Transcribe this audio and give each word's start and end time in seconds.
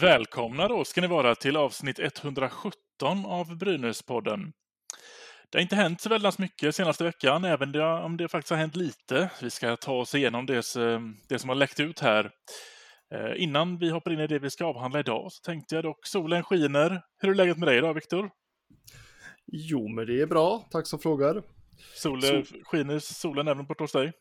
Välkomna 0.00 0.68
då 0.68 0.84
ska 0.84 1.00
ni 1.00 1.06
vara 1.06 1.34
till 1.34 1.56
avsnitt 1.56 1.98
117 1.98 2.72
av 3.26 3.56
Brynäspodden. 3.58 4.52
Det 5.50 5.58
har 5.58 5.62
inte 5.62 5.76
hänt 5.76 6.00
så 6.00 6.08
väldigt 6.08 6.38
mycket 6.38 6.74
senaste 6.74 7.04
veckan, 7.04 7.44
även 7.44 7.80
om 7.80 8.16
det 8.16 8.28
faktiskt 8.28 8.50
har 8.50 8.56
hänt 8.56 8.76
lite. 8.76 9.30
Vi 9.42 9.50
ska 9.50 9.76
ta 9.76 9.92
oss 9.92 10.14
igenom 10.14 10.46
det, 10.46 10.62
som- 10.62 11.16
har 11.48 11.54
läckt 11.54 11.80
ut 11.80 12.00
här. 12.00 12.30
Eh, 13.14 13.42
Innan 13.42 13.78
vi 13.78 13.90
hoppar 13.90 14.10
in 14.12 14.20
i 14.20 14.26
det 14.26 14.38
vi 14.38 14.50
ska 14.50 14.64
avhandla 14.66 15.00
idag 15.00 15.32
så 15.32 15.40
tänkte 15.42 15.74
jag 15.74 15.84
dock, 15.84 16.06
solen 16.06 16.42
skiner. 16.42 17.02
Hur 17.22 17.30
är 17.30 17.34
läget 17.34 17.58
med 17.58 17.68
dig 17.68 17.78
idag, 17.78 17.94
Viktor? 17.94 18.30
Jo, 19.46 19.88
men 19.88 20.06
det 20.06 20.20
är 20.20 20.26
bra. 20.26 20.68
Tack 20.70 20.86
som 20.86 20.98
frågar. 20.98 21.42
Solen, 21.94 22.44
Skiner 22.64 22.98
solen 22.98 23.48
även 23.48 23.66
borta 23.66 23.84
hos 23.84 23.92
dig? 23.92 24.12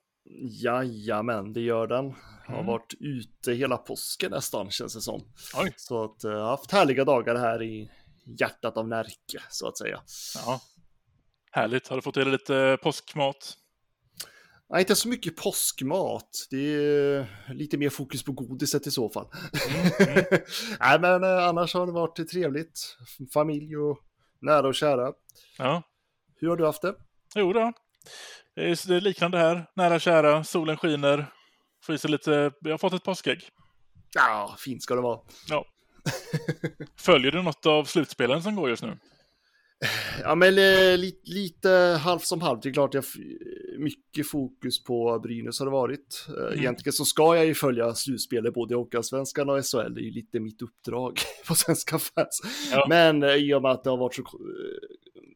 Jajamän, 0.63 1.53
det 1.53 1.61
gör 1.61 1.87
den. 1.87 2.05
Jag 2.47 2.53
har 2.53 2.61
Mm. 2.61 2.65
varit 2.65 2.93
ute 2.99 3.53
hela 3.53 3.77
påsken 3.77 4.31
nästan, 4.31 4.71
känns 4.71 4.93
det 4.95 5.01
som. 5.01 5.21
Oj. 5.55 5.73
Så 5.77 6.03
att 6.03 6.23
eh, 6.23 6.31
jag 6.31 6.39
har 6.39 6.49
haft 6.49 6.71
härliga 6.71 7.05
dagar 7.05 7.35
här 7.35 7.63
i 7.63 7.91
hjärtat 8.39 8.77
av 8.77 8.87
Närke, 8.87 9.41
så 9.49 9.67
att 9.67 9.77
säga. 9.77 10.01
Ja. 10.35 10.61
Härligt. 11.51 11.87
Har 11.87 11.95
du 11.95 12.01
fått 12.01 12.17
i 12.17 12.19
dig 12.19 12.31
lite 12.31 12.77
påskmat? 12.83 13.53
Nej, 14.69 14.79
inte 14.81 14.95
så 14.95 15.07
mycket 15.09 15.35
påskmat. 15.35 16.29
Det 16.49 16.57
är 16.75 17.53
lite 17.53 17.77
mer 17.77 17.89
fokus 17.89 18.23
på 18.23 18.31
godiset 18.31 18.87
i 18.87 18.91
så 18.91 19.09
fall. 19.09 19.27
Mm, 19.69 20.25
Nej, 20.79 20.99
men 20.99 21.23
eh, 21.23 21.47
annars 21.47 21.73
har 21.73 21.85
det 21.85 21.91
varit 21.91 22.29
trevligt. 22.29 22.97
Familj 23.33 23.77
och 23.77 23.99
nära 24.41 24.67
och 24.67 24.75
kära. 24.75 25.13
Ja. 25.57 25.83
Hur 26.35 26.49
har 26.49 26.57
du 26.57 26.65
haft 26.65 26.81
det? 26.81 26.95
Jo 27.35 27.53
då. 27.53 27.73
Det 28.55 28.61
är, 28.61 29.01
liknande 29.01 29.37
här. 29.37 29.65
Nära 29.75 29.99
kära, 29.99 30.43
solen 30.43 30.77
skiner. 30.77 31.25
Får 31.83 31.97
sig 31.97 32.11
lite... 32.11 32.51
Jag 32.59 32.71
har 32.71 32.77
fått 32.77 32.93
ett 32.93 33.03
påskägg. 33.03 33.49
Ja, 34.15 34.55
fint 34.59 34.83
ska 34.83 34.95
det 34.95 35.01
vara. 35.01 35.19
Ja. 35.49 35.65
Följer 36.99 37.31
du 37.31 37.41
något 37.41 37.65
av 37.65 37.83
slutspelen 37.83 38.43
som 38.43 38.55
går 38.55 38.69
just 38.69 38.83
nu? 38.83 38.97
Ja, 40.23 40.35
men 40.35 40.47
eh, 40.47 40.97
li, 40.97 41.19
lite 41.23 41.99
halvt 42.03 42.25
som 42.25 42.41
halvt. 42.41 42.63
Det 42.63 42.69
är 42.69 42.73
klart, 42.73 42.93
jag, 42.93 43.03
mycket 43.79 44.29
fokus 44.29 44.83
på 44.83 45.19
Brynäs 45.19 45.59
har 45.59 45.65
det 45.65 45.71
varit. 45.71 46.25
Eh, 46.27 46.33
Mm. 46.33 46.59
Egentligen 46.59 46.93
så 46.93 47.05
ska 47.05 47.35
jag 47.35 47.45
ju 47.45 47.55
följa 47.55 47.95
slutspelet 47.95 48.53
både 48.53 48.73
i 48.73 48.77
Hockeyallsvenskan 48.77 49.49
och 49.49 49.65
SHL. 49.65 49.93
Det 49.93 50.01
är 50.01 50.03
ju 50.03 50.11
lite 50.11 50.39
mitt 50.39 50.61
uppdrag 50.61 51.19
på 51.47 51.55
svenska 51.55 51.99
fans. 51.99 52.41
Ja. 52.71 52.85
Men 52.89 53.23
eh, 53.23 53.33
i 53.35 53.53
och 53.53 53.61
med 53.61 53.71
att 53.71 53.83
det 53.83 53.89
har 53.89 53.97
varit 53.97 54.15
så, 54.15 54.23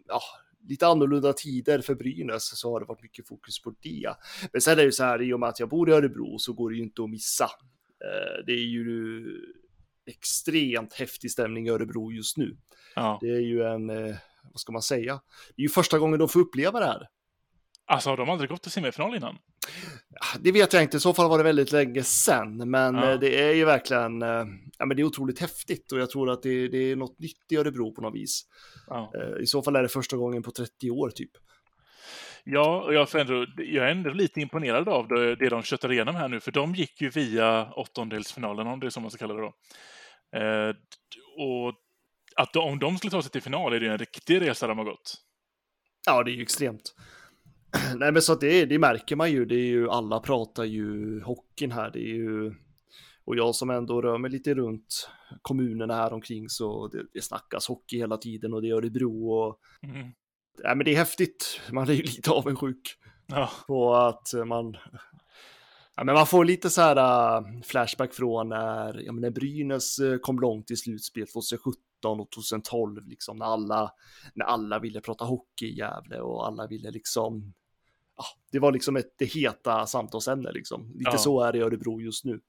ja, 0.07 0.21
lite 0.69 0.87
annorlunda 0.87 1.33
tider 1.33 1.79
för 1.81 1.95
Brynäs 1.95 2.59
så 2.59 2.71
har 2.71 2.79
det 2.79 2.85
varit 2.85 3.01
mycket 3.01 3.27
fokus 3.27 3.61
på 3.61 3.75
det. 3.81 4.15
Men 4.51 4.61
sen 4.61 4.73
är 4.73 4.77
det 4.77 4.83
ju 4.83 4.91
så 4.91 5.03
här, 5.03 5.21
i 5.21 5.33
och 5.33 5.39
med 5.39 5.49
att 5.49 5.59
jag 5.59 5.69
bor 5.69 5.89
i 5.89 5.93
Örebro 5.93 6.39
så 6.39 6.53
går 6.53 6.69
det 6.69 6.75
ju 6.75 6.83
inte 6.83 7.03
att 7.03 7.09
missa. 7.09 7.45
Eh, 8.05 8.45
Det 8.45 8.51
är 8.53 8.65
ju 8.67 9.25
extremt 10.05 10.93
häftig 10.93 11.31
stämning 11.31 11.67
i 11.67 11.69
Örebro 11.69 12.11
just 12.11 12.37
nu. 12.37 12.57
Ja. 12.95 13.17
Det 13.21 13.29
är 13.29 13.39
ju 13.39 13.63
en, 13.63 13.89
eh, 13.89 14.15
vad 14.51 14.59
ska 14.59 14.71
man 14.71 14.81
säga? 14.81 15.21
Det 15.55 15.61
är 15.61 15.63
ju 15.63 15.69
första 15.69 15.99
gången 15.99 16.19
de 16.19 16.29
får 16.29 16.39
uppleva 16.39 16.79
det 16.79 16.85
här. 16.85 17.07
Alltså 17.85 18.09
har 18.09 18.17
de 18.17 18.29
aldrig 18.29 18.49
gått 18.49 18.61
till 18.61 18.71
semifinal 18.71 19.15
innan? 19.15 19.37
Det 20.39 20.51
vet 20.51 20.73
jag 20.73 20.83
inte, 20.83 20.97
i 20.97 20.99
så 20.99 21.13
fall 21.13 21.29
var 21.29 21.37
det 21.37 21.43
väldigt 21.43 21.71
länge 21.71 22.03
sedan, 22.03 22.69
men 22.69 22.95
Ja. 22.95 23.11
eh, 23.11 23.19
det 23.19 23.41
är 23.41 23.53
ju 23.53 23.65
verkligen, 23.65 24.21
eh, 24.21 24.45
ja 24.77 24.85
men 24.85 24.97
det 24.97 25.01
är 25.01 25.05
otroligt 25.05 25.39
häftigt 25.39 25.91
och 25.91 25.99
jag 25.99 26.09
tror 26.09 26.29
att 26.31 26.43
det, 26.43 26.67
det 26.67 26.77
är 26.77 26.95
något 26.95 27.19
nytt 27.19 27.51
i 27.51 27.57
Örebro 27.57 27.93
på 27.93 28.01
något 28.01 28.15
vis. 28.15 28.41
Ja. 28.87 29.11
Eh, 29.17 29.41
I 29.43 29.45
så 29.45 29.61
fall 29.63 29.75
är 29.75 29.81
det 29.81 29.89
första 29.89 30.17
gången 30.17 30.43
på 30.43 30.51
30 30.51 30.89
år 30.91 31.09
typ. 31.09 31.31
Ja, 32.43 32.81
och 32.81 32.93
jag, 32.93 33.15
ändå, 33.15 33.45
jag 33.57 33.85
är 33.87 33.91
ändå 33.91 34.09
lite 34.09 34.41
imponerad 34.41 34.89
av 34.89 35.07
det, 35.07 35.35
det 35.35 35.49
de 35.49 35.63
köttar 35.63 35.91
igenom 35.91 36.15
här 36.15 36.27
nu, 36.27 36.39
för 36.39 36.51
de 36.51 36.75
gick 36.75 37.01
ju 37.01 37.09
via 37.09 37.71
åttondelsfinalen, 37.73 38.67
om 38.67 38.79
det 38.79 38.85
är 38.85 38.89
så 38.89 38.99
man 38.99 39.11
ska 39.11 39.27
kalla 39.27 39.33
det 39.33 39.41
då. 39.41 39.53
Eh, 40.39 40.75
och 41.37 41.73
att 42.35 42.53
de, 42.53 42.59
om 42.59 42.79
de 42.79 42.97
skulle 42.97 43.11
ta 43.11 43.21
sig 43.21 43.31
till 43.31 43.41
final 43.41 43.73
är 43.73 43.79
det 43.79 43.85
ju 43.85 43.91
en 43.91 43.97
riktig 43.97 44.41
resa 44.41 44.67
de 44.67 44.77
har 44.77 44.85
gått. 44.85 45.15
Ja, 46.05 46.23
det 46.23 46.31
är 46.31 46.33
ju 46.33 46.41
extremt. 46.41 46.95
Nej, 47.97 48.11
men 48.11 48.21
så 48.21 48.33
att 48.33 48.41
det, 48.41 48.65
det 48.65 48.79
märker 48.79 49.15
man 49.15 49.31
ju. 49.31 49.45
Det 49.45 49.55
är 49.55 49.65
ju 49.65 49.89
alla 49.89 50.19
pratar 50.19 50.63
ju 50.63 51.21
hockeyn 51.21 51.71
här. 51.71 51.91
Det 51.91 51.99
är 51.99 52.15
ju 52.15 52.53
och 53.25 53.35
jag 53.35 53.55
som 53.55 53.69
ändå 53.69 54.01
rör 54.01 54.17
mig 54.17 54.31
lite 54.31 54.53
runt 54.53 55.09
kommunerna 55.41 55.95
här 55.95 56.13
omkring 56.13 56.49
så 56.49 56.87
det, 56.87 57.05
det 57.13 57.21
snackas 57.21 57.67
hockey 57.67 57.97
hela 57.97 58.17
tiden 58.17 58.53
och 58.53 58.61
det 58.61 58.69
är 58.69 58.73
Örebro 58.73 59.31
och 59.31 59.59
Mm. 59.83 60.11
Nej, 60.63 60.75
men 60.75 60.85
det 60.85 60.91
är 60.91 60.97
häftigt. 60.97 61.61
Man 61.71 61.89
är 61.89 61.93
ju 61.93 62.01
lite 62.03 62.31
avundsjuk 62.31 62.97
Ja, 63.27 63.51
på 63.67 63.95
att 63.95 64.33
man 64.45 64.77
Ja, 65.95 66.03
men 66.03 66.15
man 66.15 66.27
får 66.27 66.45
lite 66.45 66.69
så 66.69 66.81
här 66.81 66.95
äh, 67.37 67.61
flashback 67.63 68.13
från 68.13 68.49
när, 68.49 69.01
ja, 69.05 69.11
när 69.11 69.29
Brynäs 69.29 69.99
äh, 69.99 70.17
kom 70.17 70.39
långt 70.39 70.71
i 70.71 70.75
slutspel 70.75 71.27
2017 71.27 71.75
och 72.03 72.31
2012, 72.31 73.07
liksom 73.07 73.37
när 73.37 73.45
alla, 73.45 73.91
när 74.33 74.45
alla 74.45 74.79
ville 74.79 75.01
prata 75.01 75.25
hockey 75.25 75.65
i 75.65 75.77
Gävle 75.77 76.19
och 76.19 76.47
alla 76.47 76.67
ville 76.67 76.91
liksom, 76.91 77.53
det 78.51 78.59
var 78.59 78.71
liksom 78.71 78.95
ett 78.95 79.13
det 79.17 79.25
heta 79.25 79.85
samtalsämne 79.85 80.51
liksom. 80.51 80.91
Lite 80.95 81.11
Ja. 81.13 81.17
så 81.17 81.41
är 81.41 81.51
det 81.51 81.57
i 81.57 81.61
Örebro 81.61 82.01
just 82.01 82.25
nu. 82.25 82.39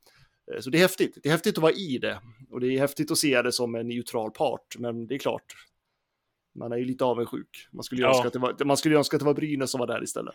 Eh, 0.54 0.60
Så 0.60 0.70
det 0.70 0.78
är 0.78 0.82
häftigt. 0.82 1.18
Det 1.22 1.28
är 1.28 1.32
häftigt 1.32 1.58
att 1.58 1.62
vara 1.62 1.72
i 1.72 1.98
det 1.98 2.20
och 2.50 2.60
det 2.60 2.66
är 2.66 2.78
häftigt 2.78 3.10
att 3.10 3.18
se 3.18 3.42
det 3.42 3.52
som 3.52 3.74
en 3.74 3.88
neutral 3.88 4.30
part, 4.30 4.76
men 4.78 5.06
det 5.06 5.14
är 5.14 5.18
klart. 5.18 5.44
Man 6.58 6.72
är 6.72 6.76
ju 6.76 6.84
lite 6.84 7.04
avundsjuk. 7.04 7.68
Man 7.72 7.82
skulle 7.84 8.02
Ja. 8.02 8.08
önska 8.08 8.26
att 8.26 8.32
det 8.32 8.38
var, 8.38 8.64
man 8.64 8.76
skulle 8.76 8.96
önska 8.96 9.16
att 9.16 9.20
det 9.20 9.26
var 9.26 9.34
Brynäs 9.34 9.70
som 9.70 9.78
var 9.80 9.86
där 9.86 10.02
istället. 10.02 10.34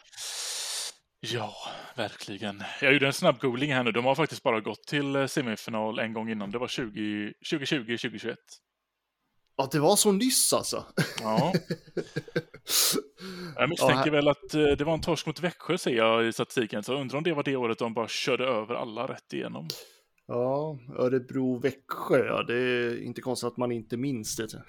ja, 1.19 1.53
verkligen. 1.95 2.63
Jag 2.81 2.94
gjorde 2.94 3.07
en 3.07 3.13
snabb 3.13 3.39
googling 3.39 3.73
här 3.73 3.84
nu. 3.84 3.91
De 3.91 4.06
har 4.06 4.16
faktiskt 4.16 4.44
bara 4.44 4.59
gått 4.62 4.84
till 4.84 5.16
eh, 5.16 5.25
semifinal 5.25 6.00
en 6.00 6.13
gång 6.13 6.29
innan. 6.31 6.51
Det 6.51 6.57
var 6.57 6.68
20, 6.68 7.34
2020-2021. 7.51 8.35
Ja, 9.59 9.67
det 9.71 9.79
var 9.79 9.95
så 9.95 10.11
nyss 10.11 10.53
alltså. 10.53 10.85
Ja. 11.21 11.53
Jag 13.55 13.69
misstänker 13.69 14.11
väl 14.11 14.27
att 14.27 14.53
eh, 14.53 14.63
det 14.63 14.83
var 14.83 14.93
en 14.93 15.01
torsk 15.01 15.25
mot 15.25 15.39
Växjö 15.39 15.77
ser 15.77 15.91
jag 15.91 16.27
i 16.27 16.33
statistiken, 16.33 16.83
så 16.83 16.91
jag 16.91 17.01
undrar 17.01 17.17
om 17.17 17.23
det 17.23 17.33
var 17.33 17.43
det 17.43 17.55
året 17.55 17.79
de 17.79 17.93
bara 17.93 18.07
körde 18.07 18.45
över 18.45 18.75
alla 18.75 19.07
rätt 19.07 19.33
igenom. 19.33 19.67
Ja, 20.27 20.77
Örebro-Växjö, 20.97 22.25
ja, 22.25 22.43
det 22.43 22.55
är 22.55 23.03
inte 23.03 23.21
konstigt 23.21 23.47
att 23.47 23.57
man 23.57 23.71
inte 23.71 23.97
minns 23.97 24.35
det. 24.35 24.47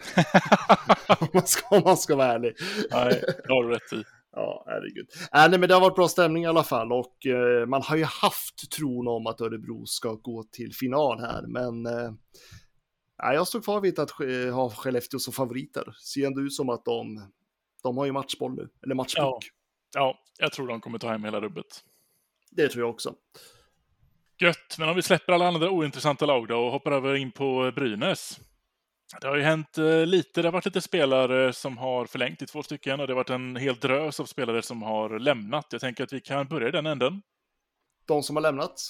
om, 1.20 1.28
man 1.32 1.46
ska, 1.46 1.76
om 1.76 1.82
man 1.84 1.96
ska 1.96 2.16
vara 2.16 2.32
ärlig. 2.32 2.54
Nej, 2.90 3.22
det 3.46 3.52
har 3.52 3.62
du 3.62 3.70
rätt 3.70 3.92
i. 3.92 4.04
Ja, 4.32 4.64
herregud. 4.66 5.06
Äh, 5.34 5.50
nej, 5.50 5.58
men 5.58 5.68
det 5.68 5.74
har 5.74 5.80
varit 5.80 5.96
bra 5.96 6.08
stämning 6.08 6.42
i 6.42 6.46
alla 6.46 6.64
fall 6.64 6.92
och 6.92 7.26
eh, 7.26 7.66
man 7.66 7.82
har 7.82 7.96
ju 7.96 8.04
haft 8.04 8.70
tron 8.76 9.08
om 9.08 9.26
att 9.26 9.40
Örebro 9.40 9.86
ska 9.86 10.14
gå 10.14 10.42
till 10.52 10.74
final 10.74 11.20
här, 11.20 11.42
men 11.46 11.86
eh, 11.86 12.12
nej, 13.22 13.34
jag 13.34 13.48
står 13.48 13.60
kvar 13.60 13.80
vid 13.80 13.98
att 13.98 14.20
eh, 14.20 14.54
ha 14.54 14.70
Skellefteå 14.70 15.20
som 15.20 15.32
favoriter. 15.32 15.94
Ser 15.98 16.26
ändå 16.26 16.40
ut 16.40 16.54
som 16.54 16.68
att 16.68 16.84
de, 16.84 17.30
de 17.82 17.96
har 17.96 18.06
ju 18.06 18.12
matchboll 18.12 18.54
nu, 18.54 18.68
eller 18.82 18.94
matchpuck. 18.94 19.24
Ja. 19.24 19.40
Ja, 19.94 20.18
jag 20.38 20.52
tror 20.52 20.68
de 20.68 20.80
kommer 20.80 20.98
ta 20.98 21.08
hem 21.10 21.24
hela 21.24 21.40
rubbet. 21.40 21.84
Det 22.50 22.68
tror 22.68 22.84
jag 22.84 22.90
också. 22.90 23.14
Gött, 24.40 24.76
men 24.78 24.88
om 24.88 24.96
vi 24.96 25.02
släpper 25.02 25.32
alla 25.32 25.48
andra 25.48 25.70
ointressanta 25.70 26.26
lag 26.26 26.48
då 26.48 26.66
och 26.66 26.72
hoppar 26.72 26.92
över 26.92 27.14
in 27.14 27.32
på 27.32 27.72
Brynäs. 27.74 28.40
Det 29.20 29.28
har 29.28 29.36
ju 29.36 29.42
hänt 29.42 29.78
eh, 29.78 30.06
lite. 30.06 30.42
Det 30.42 30.48
har 30.48 30.52
varit 30.52 30.64
lite 30.64 30.80
spelare 30.80 31.52
som 31.52 31.78
har 31.78 32.06
förlängt 32.06 32.42
i 32.42 32.46
två 32.46 32.62
stycken 32.62 33.00
och 33.00 33.06
det 33.06 33.12
har 33.12 33.16
varit 33.16 33.30
en 33.30 33.56
hel 33.56 33.76
drös 33.76 34.20
av 34.20 34.24
spelare 34.24 34.62
som 34.62 34.82
har 34.82 35.18
lämnat. 35.18 35.66
Jag 35.70 35.80
tänker 35.80 36.04
att 36.04 36.12
vi 36.12 36.20
kan 36.20 36.48
börja 36.48 36.68
i 36.68 36.70
den 36.70 36.86
änden. 36.86 37.22
De 38.06 38.22
som 38.22 38.36
har 38.36 38.40
lämnat. 38.42 38.80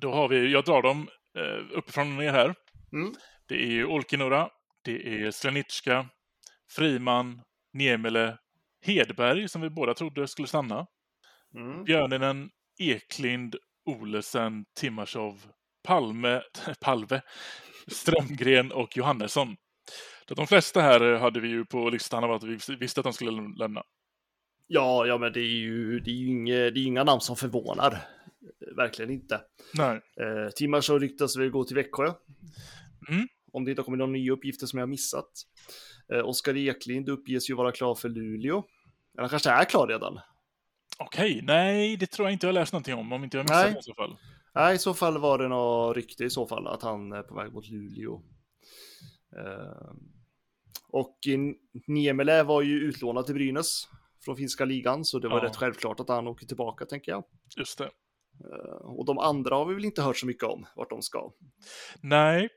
Då 0.00 0.12
har 0.12 0.28
vi, 0.28 0.52
jag 0.52 0.64
drar 0.64 0.82
dem 0.82 1.08
eh, 1.38 1.78
uppifrån 1.78 2.12
och 2.12 2.18
ner 2.18 2.32
här. 2.32 2.54
Mm. 2.94 3.12
Det 3.48 3.54
är 3.54 3.70
ju 3.70 3.86
Olkinora, 3.86 4.48
det 4.84 5.24
är 5.24 5.30
Slenitska, 5.30 6.08
Friman, 6.70 7.40
Niemele, 7.72 8.38
Hedberg 8.86 9.48
som 9.48 9.62
vi 9.62 9.70
båda 9.70 9.94
trodde 9.94 10.28
skulle 10.28 10.48
stanna. 10.48 10.86
Mm. 11.54 11.84
Björninen, 11.84 12.50
Eklind, 12.78 13.56
Olesen, 13.84 14.64
Timashov, 14.80 15.46
Palme, 15.82 16.42
Palve, 16.80 17.22
Strömgren 17.86 18.72
och 18.72 18.96
Johannesson. 18.96 19.56
Så 20.28 20.34
De 20.34 20.46
flesta 20.46 20.80
här 20.80 21.14
hade 21.14 21.40
vi 21.40 21.48
ju 21.48 21.64
på 21.64 21.90
listan 21.90 22.24
av 22.24 22.32
att 22.32 22.42
vi 22.42 22.58
visste 22.76 23.00
att 23.00 23.04
de 23.04 23.12
skulle 23.12 23.56
lämna. 23.58 23.82
Ja, 24.66 25.06
ja, 25.06 25.18
men 25.18 25.32
det 25.32 25.40
är 25.40 25.56
ju, 25.56 26.00
det 26.00 26.10
är 26.10 26.14
ju 26.14 26.28
inga, 26.28 26.54
det 26.54 26.80
är 26.80 26.86
inga 26.86 27.04
namn 27.04 27.20
som 27.20 27.36
förvånar. 27.36 27.98
verkligen 28.76 29.10
inte. 29.10 29.40
Nej. 29.74 30.00
Eh, 30.20 30.50
Timmar 30.56 30.98
ryktas 30.98 31.36
väl 31.36 31.50
gå 31.50 31.64
till 31.64 31.76
Växjö. 31.76 32.12
Mm. 33.08 33.28
Om 33.52 33.64
det 33.64 33.70
inte 33.70 33.80
har 33.82 33.84
kommit 33.84 33.98
några 33.98 34.12
nya 34.12 34.32
uppgifter 34.32 34.66
som 34.66 34.78
jag 34.78 34.82
har 34.86 34.90
missat. 34.90 35.30
Eh, 36.12 36.28
Oskar 36.28 36.56
Eklind 36.56 37.08
uppges 37.08 37.50
ju 37.50 37.54
vara 37.54 37.72
klar 37.72 37.94
för 37.94 38.08
Luleå. 38.08 38.56
Eller 39.14 39.22
han 39.22 39.28
kanske 39.28 39.50
är 39.50 39.64
klar 39.64 39.86
redan. 39.86 40.20
Okej, 40.98 41.40
nej, 41.44 41.96
det 41.96 42.06
tror 42.06 42.26
jag 42.28 42.32
inte 42.32 42.46
jag 42.46 42.54
läst 42.54 42.72
någonting 42.72 42.94
om, 42.94 43.12
om 43.12 43.24
inte 43.24 43.36
jag 43.36 43.44
missat 43.44 43.64
Nej. 43.64 43.72
det 43.72 43.78
i 43.78 43.82
så 43.82 43.94
fall. 43.94 44.16
Nej, 44.54 44.74
i 44.74 44.78
så 44.78 44.94
fall 44.94 45.18
var 45.18 45.38
det 45.38 45.48
något 45.48 45.96
rykte 45.96 46.24
i 46.24 46.30
så 46.30 46.46
fall 46.46 46.66
att 46.66 46.82
han 46.82 47.12
är 47.12 47.22
på 47.22 47.34
väg 47.34 47.52
mot 47.52 47.68
Luleå. 47.70 48.22
Eh, 49.36 49.92
och 50.88 51.18
Niemela 51.86 52.44
var 52.44 52.62
ju 52.62 52.74
utlånad 52.80 53.26
till 53.26 53.34
Brynäs 53.34 53.88
från 54.24 54.36
finska 54.36 54.64
ligan, 54.64 55.04
så 55.04 55.18
det 55.18 55.28
var 55.28 55.38
Ja. 55.38 55.44
rätt 55.44 55.56
självklart 55.56 56.00
att 56.00 56.08
han 56.08 56.28
åker 56.28 56.46
tillbaka 56.46 56.86
tänker 56.86 57.12
jag. 57.12 57.24
Just 57.58 57.78
det. 57.78 57.84
Eh, 57.84 58.86
och 58.86 59.04
de 59.06 59.18
andra 59.18 59.54
har 59.54 59.66
vi 59.66 59.74
väl 59.74 59.84
inte 59.84 60.02
hört 60.02 60.16
så 60.16 60.26
mycket 60.26 60.44
om 60.44 60.66
vart 60.76 60.90
de 60.90 61.02
ska. 61.02 61.32
Nej, 62.00 62.48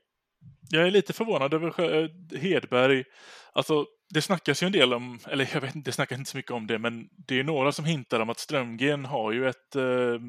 jag 0.70 0.86
är 0.86 0.90
lite 0.90 1.12
förvånad 1.12 1.54
över 1.54 1.94
eh, 1.94 2.08
Hedberg. 2.40 3.04
Alltså, 3.52 3.86
det 4.14 4.22
snackas 4.22 4.62
ju 4.62 4.66
en 4.66 4.72
del 4.72 4.94
om, 4.94 5.18
eller 5.28 5.50
jag 5.54 5.60
vet 5.60 5.74
inte, 5.74 5.88
det 5.88 5.94
snackas 5.94 6.18
inte 6.18 6.30
så 6.30 6.36
mycket 6.36 6.52
om 6.52 6.66
det, 6.66 6.78
men 6.78 7.08
det 7.26 7.40
är 7.40 7.44
några 7.44 7.72
som 7.72 7.84
hintar 7.84 8.20
om 8.20 8.30
att 8.30 8.38
Strömgren 8.38 9.04
har 9.04 9.32
ju 9.32 9.48
ett, 9.48 9.76
eh, 9.76 10.20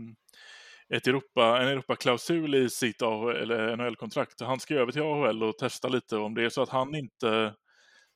ett 0.96 1.08
Europa, 1.08 1.62
en 1.62 1.68
Europaklausul 1.68 2.56
i 2.56 2.70
sitt 2.70 3.02
NHL-kontrakt. 3.02 4.42
Han 4.42 4.60
ska 4.60 4.74
ju 4.74 4.80
över 4.80 4.92
till 4.92 5.02
AHL 5.02 5.44
och 5.44 5.58
testa 5.58 5.88
lite. 5.88 6.18
Om 6.18 6.36
det 6.36 6.46
är 6.46 6.50
så 6.50 6.62
att 6.62 6.70
han 6.70 6.96
inte 6.96 7.54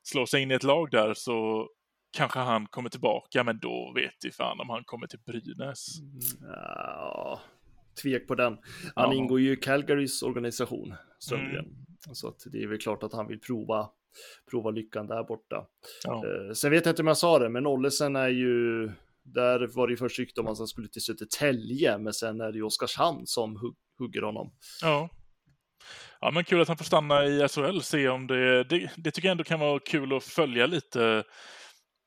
slår 0.02 0.26
sig 0.26 0.42
in 0.42 0.50
i 0.50 0.54
ett 0.54 0.62
lag 0.62 0.90
där 0.90 1.14
så 1.14 1.68
kanske 2.16 2.38
han 2.38 2.66
kommer 2.66 2.90
tillbaka, 2.90 3.44
men 3.44 3.58
då 3.58 3.92
vet 3.94 4.14
vi 4.24 4.30
fan 4.30 4.60
om 4.60 4.70
han 4.70 4.84
kommer 4.84 5.06
till 5.06 5.18
Brynäs. 5.26 6.00
Mm, 6.00 6.50
ja, 6.52 7.40
tvek 8.02 8.26
på 8.28 8.34
den. 8.34 8.52
Han 8.94 9.10
Ja. 9.10 9.14
ingår 9.14 9.40
ju 9.40 9.52
i 9.52 9.56
Calgarys 9.56 10.22
organisation, 10.22 10.94
Strömgren. 11.18 11.66
Så 12.12 12.28
att 12.28 12.42
det 12.52 12.62
är 12.62 12.66
väl 12.66 12.78
klart 12.78 13.02
att 13.02 13.12
han 13.12 13.26
vill 13.28 13.40
prova, 13.40 13.88
prova 14.50 14.70
lyckan 14.70 15.06
där 15.06 15.24
borta. 15.24 15.66
Ja. 16.04 16.24
Eh, 16.26 16.52
sen 16.52 16.70
vet 16.70 16.86
jag 16.86 16.92
inte 16.92 17.02
om 17.02 17.06
jag 17.08 17.16
sa 17.16 17.38
det, 17.38 17.48
men 17.48 17.66
Ollesen 17.66 18.16
är 18.16 18.28
ju... 18.28 18.90
Där 19.26 19.66
var 19.66 19.86
det 19.86 19.90
ju 19.90 19.96
först 19.96 20.18
rykte 20.18 20.40
om 20.40 20.46
att 20.46 20.58
han 20.58 20.66
skulle 20.66 20.88
till 20.88 21.02
Södertälje, 21.02 21.98
men 21.98 22.12
sen 22.12 22.40
är 22.40 22.52
det 22.52 22.58
ju 22.58 22.62
Oskarshamn 22.64 23.26
som 23.26 23.56
hugg, 23.56 23.74
hugger 23.98 24.22
honom. 24.22 24.52
Ja. 24.82 25.08
Ja, 26.20 26.30
men 26.30 26.44
kul 26.44 26.60
att 26.60 26.68
han 26.68 26.76
får 26.76 26.84
stanna 26.84 27.24
i 27.26 27.48
SHL, 27.48 27.80
se 27.80 28.08
om 28.08 28.26
det, 28.26 28.64
det... 28.64 28.90
Det 28.96 29.10
tycker 29.10 29.28
jag 29.28 29.32
ändå 29.32 29.44
kan 29.44 29.60
vara 29.60 29.78
kul 29.78 30.12
att 30.16 30.24
följa 30.24 30.66
lite 30.66 31.24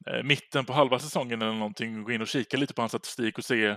eh, 0.08 0.24
mitten 0.24 0.66
på 0.66 0.74
halva 0.74 1.00
säsongen 1.00 1.42
eller 1.42 1.54
någonting, 1.54 2.04
gå 2.04 2.12
in 2.12 2.22
och 2.22 2.28
kika 2.28 2.58
lite 2.58 2.74
på 2.74 2.82
hans 2.82 2.92
statistik 2.92 3.38
och 3.38 3.44
se 3.46 3.76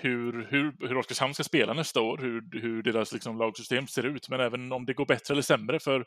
hur, 0.00 0.46
hur, 0.50 0.88
hur 0.88 0.96
Oskarshamn 0.96 1.34
ska 1.34 1.44
spela 1.44 1.72
nästa 1.72 2.00
år, 2.00 2.18
hur, 2.18 2.60
hur 2.60 2.82
deras 2.82 3.12
liksom, 3.12 3.38
lagsystem 3.38 3.86
ser 3.86 4.06
ut, 4.06 4.28
men 4.28 4.40
även 4.40 4.72
om 4.72 4.86
det 4.86 4.94
går 4.94 5.06
bättre 5.06 5.34
eller 5.34 5.42
sämre, 5.42 5.80
för 5.80 6.04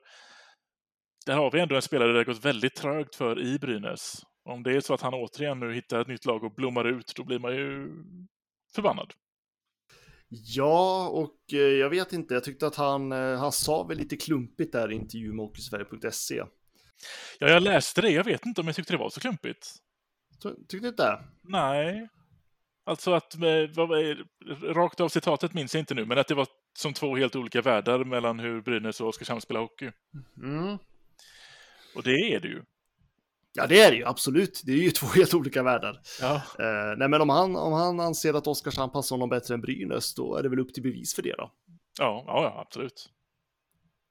där 1.26 1.36
har 1.36 1.52
vi 1.52 1.60
ändå 1.60 1.76
en 1.76 1.82
spelare 1.82 2.12
det 2.12 2.18
har 2.18 2.26
gått 2.26 2.46
väldigt 2.46 2.76
trögt 2.76 3.16
för 3.16 3.42
i 3.42 3.60
Brynäs. 3.60 4.22
Om 4.50 4.64
det 4.64 4.72
är 4.72 4.80
så 4.80 4.94
att 4.94 5.02
han 5.02 5.14
återigen 5.14 5.60
nu 5.60 5.74
hittar 5.74 6.02
ett 6.02 6.08
nytt 6.08 6.26
lag 6.26 6.44
och 6.44 6.56
blommar 6.56 6.86
ut, 6.86 7.14
då 7.16 7.24
blir 7.24 7.40
man 7.40 7.56
ju 7.56 7.90
förbannad. 8.76 9.14
Ja, 10.30 11.10
och 11.10 11.54
eh, 11.54 11.60
jag 11.60 11.90
vet 11.90 12.14
inte, 12.14 12.34
jag 12.34 12.44
tyckte 12.44 12.68
att 12.68 12.76
han, 12.76 13.12
eh, 13.12 13.40
han 13.40 13.52
sa 13.52 13.84
väl 13.84 13.98
lite 13.98 14.18
klumpigt 14.18 14.72
där 14.72 14.92
i 14.92 14.96
intervjun 14.96 15.36
med 15.36 15.46
Hockeysverige.se. 15.46 16.44
Ja, 17.40 17.50
jag 17.50 17.64
läste 17.64 18.02
det. 18.02 18.10
Jag 18.10 18.24
vet 18.24 18.46
inte 18.46 18.62
om 18.62 18.68
jag 18.68 18.76
tyckte 18.76 18.94
det 18.94 18.98
var 18.98 19.10
så 19.10 19.20
klumpigt. 19.20 19.68
Ty- 20.44 20.50
Tyckte 20.50 20.78
du 20.78 20.88
inte? 20.88 21.20
Nej. 21.42 22.08
Alltså 22.88 23.12
att, 23.14 23.36
vad, 23.76 23.90
rakt 24.76 25.00
av 25.00 25.10
citatet 25.10 25.54
minns 25.54 25.74
jag 25.74 25.82
inte 25.82 25.94
nu, 25.94 26.06
men 26.06 26.18
att 26.18 26.28
det 26.28 26.36
var 26.36 26.48
som 26.78 26.94
två 26.94 27.16
helt 27.16 27.36
olika 27.36 27.62
världar 27.62 28.04
mellan 28.04 28.40
hur 28.40 28.62
Brynäs 28.62 29.02
och 29.02 29.08
Oskarshamn 29.08 29.42
spelar 29.42 29.62
hockey. 29.62 29.92
Mm. 30.38 30.78
Och 31.96 32.04
det 32.04 32.12
är 32.34 32.40
det 32.40 32.48
ju. 32.48 32.64
Ja, 33.54 33.68
det 33.68 33.82
är 33.82 33.92
det 33.92 33.98
ju 33.98 34.06
absolut. 34.06 34.62
Det 34.66 34.72
är 34.72 34.78
ju 34.78 34.92
två 34.92 35.08
helt 35.08 35.34
olika 35.34 35.64
världar. 35.64 36.02
Ja, 36.22 36.36
Eh, 36.36 36.98
nej, 36.98 37.10
men 37.10 37.22
om 37.22 37.30
han, 37.30 37.56
om 37.56 37.74
han 37.74 38.00
anser 38.00 38.34
att 38.34 38.48
Oskarshamn 38.48 38.92
passar 38.92 39.16
honom 39.16 39.30
bättre 39.30 39.54
än 39.54 39.62
Brynäs, 39.62 40.14
då 40.16 40.36
är 40.36 40.44
det 40.44 40.50
väl 40.50 40.60
upp 40.60 40.74
till 40.74 40.84
bevis 40.84 41.16
för 41.16 41.22
det 41.22 41.36
då. 41.38 41.52
ja, 42.00 42.24
ja, 42.28 42.44
ja 42.44 42.62
absolut. 42.62 43.10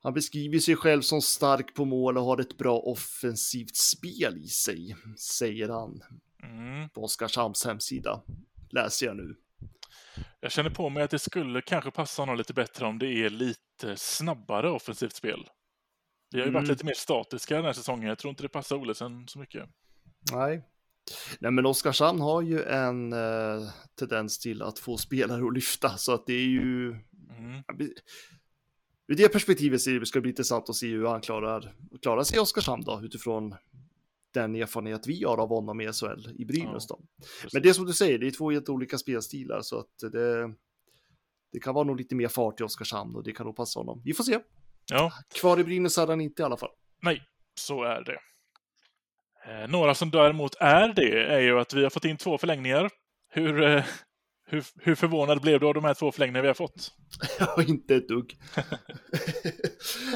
Han 0.03 0.15
beskriver 0.15 0.59
sig 0.59 0.77
själv 0.77 1.01
som 1.01 1.23
stark 1.23 1.75
på 1.75 1.85
mål 1.85 2.19
och 2.19 2.25
har 2.25 2.41
ett 2.41 2.59
bra 2.59 2.79
offensivt 2.79 3.77
spel 3.77 4.37
i 4.39 4.49
sig, 4.49 4.97
säger 5.19 5.69
han 5.69 6.01
Mm. 6.43 6.89
på 6.89 7.03
Oskarshamns 7.05 7.65
hemsida. 7.65 8.23
Läser 8.75 9.07
jag 9.07 9.17
nu. 9.17 9.37
Jag 10.41 10.53
känner 10.53 10.71
på 10.71 10.89
mig 10.89 11.03
att 11.03 11.11
det 11.11 11.19
skulle 11.19 11.63
kanske 11.63 11.91
passa 11.91 12.23
honom 12.23 12.37
lite 12.37 12.55
bättre 12.55 12.87
om 12.87 12.99
det 12.99 13.07
är 13.07 13.31
lite 13.31 13.97
snabbare 13.97 14.71
offensivt 14.71 15.15
spel. 15.15 15.49
Vi 16.31 16.39
har 16.41 16.47
ju 16.47 16.53
varit 16.53 16.65
Mm. 16.65 16.73
lite 16.73 16.85
mer 16.87 16.95
statiska 16.95 17.57
den 17.57 17.65
här 17.65 17.73
säsongen. 17.73 18.09
Jag 18.09 18.19
tror 18.19 18.31
inte 18.31 18.43
det 18.43 18.49
passar 18.49 18.77
Olesen 18.77 19.29
så 19.29 19.39
mycket. 19.39 19.69
Nej. 20.33 20.63
Nej, 21.39 21.51
men 21.53 21.67
Oskarshamn 21.67 22.21
har 22.21 22.43
ju 22.43 22.63
en 22.63 23.13
eh, 23.13 23.71
tendens 23.99 24.39
till 24.39 24.63
att 24.63 24.79
få 24.79 24.97
spelare 24.97 25.47
att 25.47 25.55
lyfta, 25.55 25.97
så 25.97 26.13
att 26.15 26.27
det 26.27 26.33
är 26.35 26.47
ju... 26.47 26.89
Mm. 26.91 27.63
Ur 29.09 29.17
det 29.17 29.29
perspektivet 29.33 29.81
ska 29.81 29.91
det 30.15 30.21
bli 30.21 30.31
intressant 30.31 30.69
att 30.69 30.77
se 30.77 30.87
hur 30.87 31.07
han 31.07 31.21
klarar, 31.21 31.75
klarar 32.03 32.23
sig 32.23 32.37
i 32.37 32.41
Oskarshamn 32.41 32.85
då, 32.85 33.01
utifrån 33.05 33.55
den 34.35 34.55
erfarenhet 34.55 35.07
vi 35.07 35.25
har 35.25 35.39
av 35.39 35.49
honom 35.49 35.81
i 35.81 35.93
SHL 35.93 36.29
i 36.39 36.45
Brynäs 36.45 36.87
då. 36.87 37.01
Men 37.53 37.63
det 37.63 37.69
är 37.69 37.73
som 37.73 37.87
du 37.87 37.93
säger, 37.93 38.19
det 38.19 38.27
är 38.27 38.31
två 38.31 38.51
helt 38.51 38.69
olika 38.69 38.99
spelstilar, 38.99 39.61
så 39.63 39.79
att 39.79 40.13
det, 40.13 40.55
det 41.53 41.61
kan 41.61 41.75
vara 41.75 41.85
nog 41.85 41.97
lite 41.97 42.15
mer 42.15 42.29
fart 42.29 42.61
i 42.61 42.65
Oskarshamn 42.65 43.17
och 43.17 43.25
det 43.25 43.33
kan 43.33 43.47
nog 43.47 43.57
passa 43.57 43.81
honom. 43.81 44.03
Vi 44.05 44.15
får 44.15 44.25
se. 44.25 44.39
Ja, 44.91 45.13
Kvar 45.41 45.61
i 45.61 45.65
Brynäs 45.65 45.97
hade 45.97 46.13
han 46.13 46.21
inte 46.21 46.43
i 46.43 46.45
alla 46.45 46.57
fall. 46.57 46.71
Nej, 47.03 47.23
så 47.61 47.85
är 47.85 48.05
det. 48.05 48.19
Eh, 49.47 49.69
några 49.69 49.95
som 49.95 50.11
däremot 50.11 50.55
är 50.61 50.93
det 50.95 51.25
är 51.25 51.41
ju 51.41 51.61
att 51.61 51.75
vi 51.75 51.83
har 51.83 51.91
fått 51.91 52.05
in 52.05 52.17
två 52.17 52.39
förlängningar. 52.39 52.91
Hur, 53.29 53.63
eh, 53.63 53.85
hur, 54.47 54.65
hur 54.81 54.95
förvånad 54.95 55.41
blev 55.41 55.61
du 55.61 55.67
av 55.67 55.75
de 55.75 55.85
här 55.85 55.95
två 55.95 56.13
förlängningarna 56.13 56.43
vi 56.43 56.49
har 56.49 56.55
fått? 56.55 56.93
Ja, 57.39 57.63
inte 57.63 57.95
ett 57.95 58.09
dugg. 58.09 58.39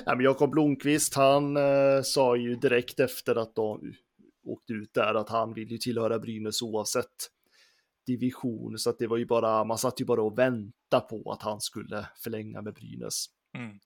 Nej, 0.07 0.17
men 0.17 0.21
Jakob 0.21 0.51
Blomqvist, 0.51 1.15
han 1.15 1.57
eh, 1.57 2.03
sa 2.03 2.37
ju 2.37 2.57
direkt 2.57 3.01
efter 3.01 3.37
att 3.37 3.55
de 3.55 3.95
åkte 4.49 4.73
ut 4.73 4.95
där 4.95 5.15
att 5.15 5.29
han 5.29 5.55
vill 5.55 5.71
ju 5.71 5.79
tillhöra 5.79 6.19
Brynäs 6.19 6.63
oavsett 6.63 7.31
division, 8.07 8.79
så 8.79 8.91
att 8.91 8.99
det 8.99 9.07
var 9.07 9.17
ju 9.17 9.27
bara, 9.27 9.65
man 9.65 9.79
satt 9.79 10.01
ju 10.01 10.05
bara 10.05 10.23
och 10.23 10.39
väntade 10.39 11.07
på 11.09 11.33
att 11.33 11.43
han 11.43 11.61
skulle 11.61 12.09
förlänga 12.17 12.63
med 12.63 12.75
Brynäs. 12.75 13.27
Mm. 13.55 13.79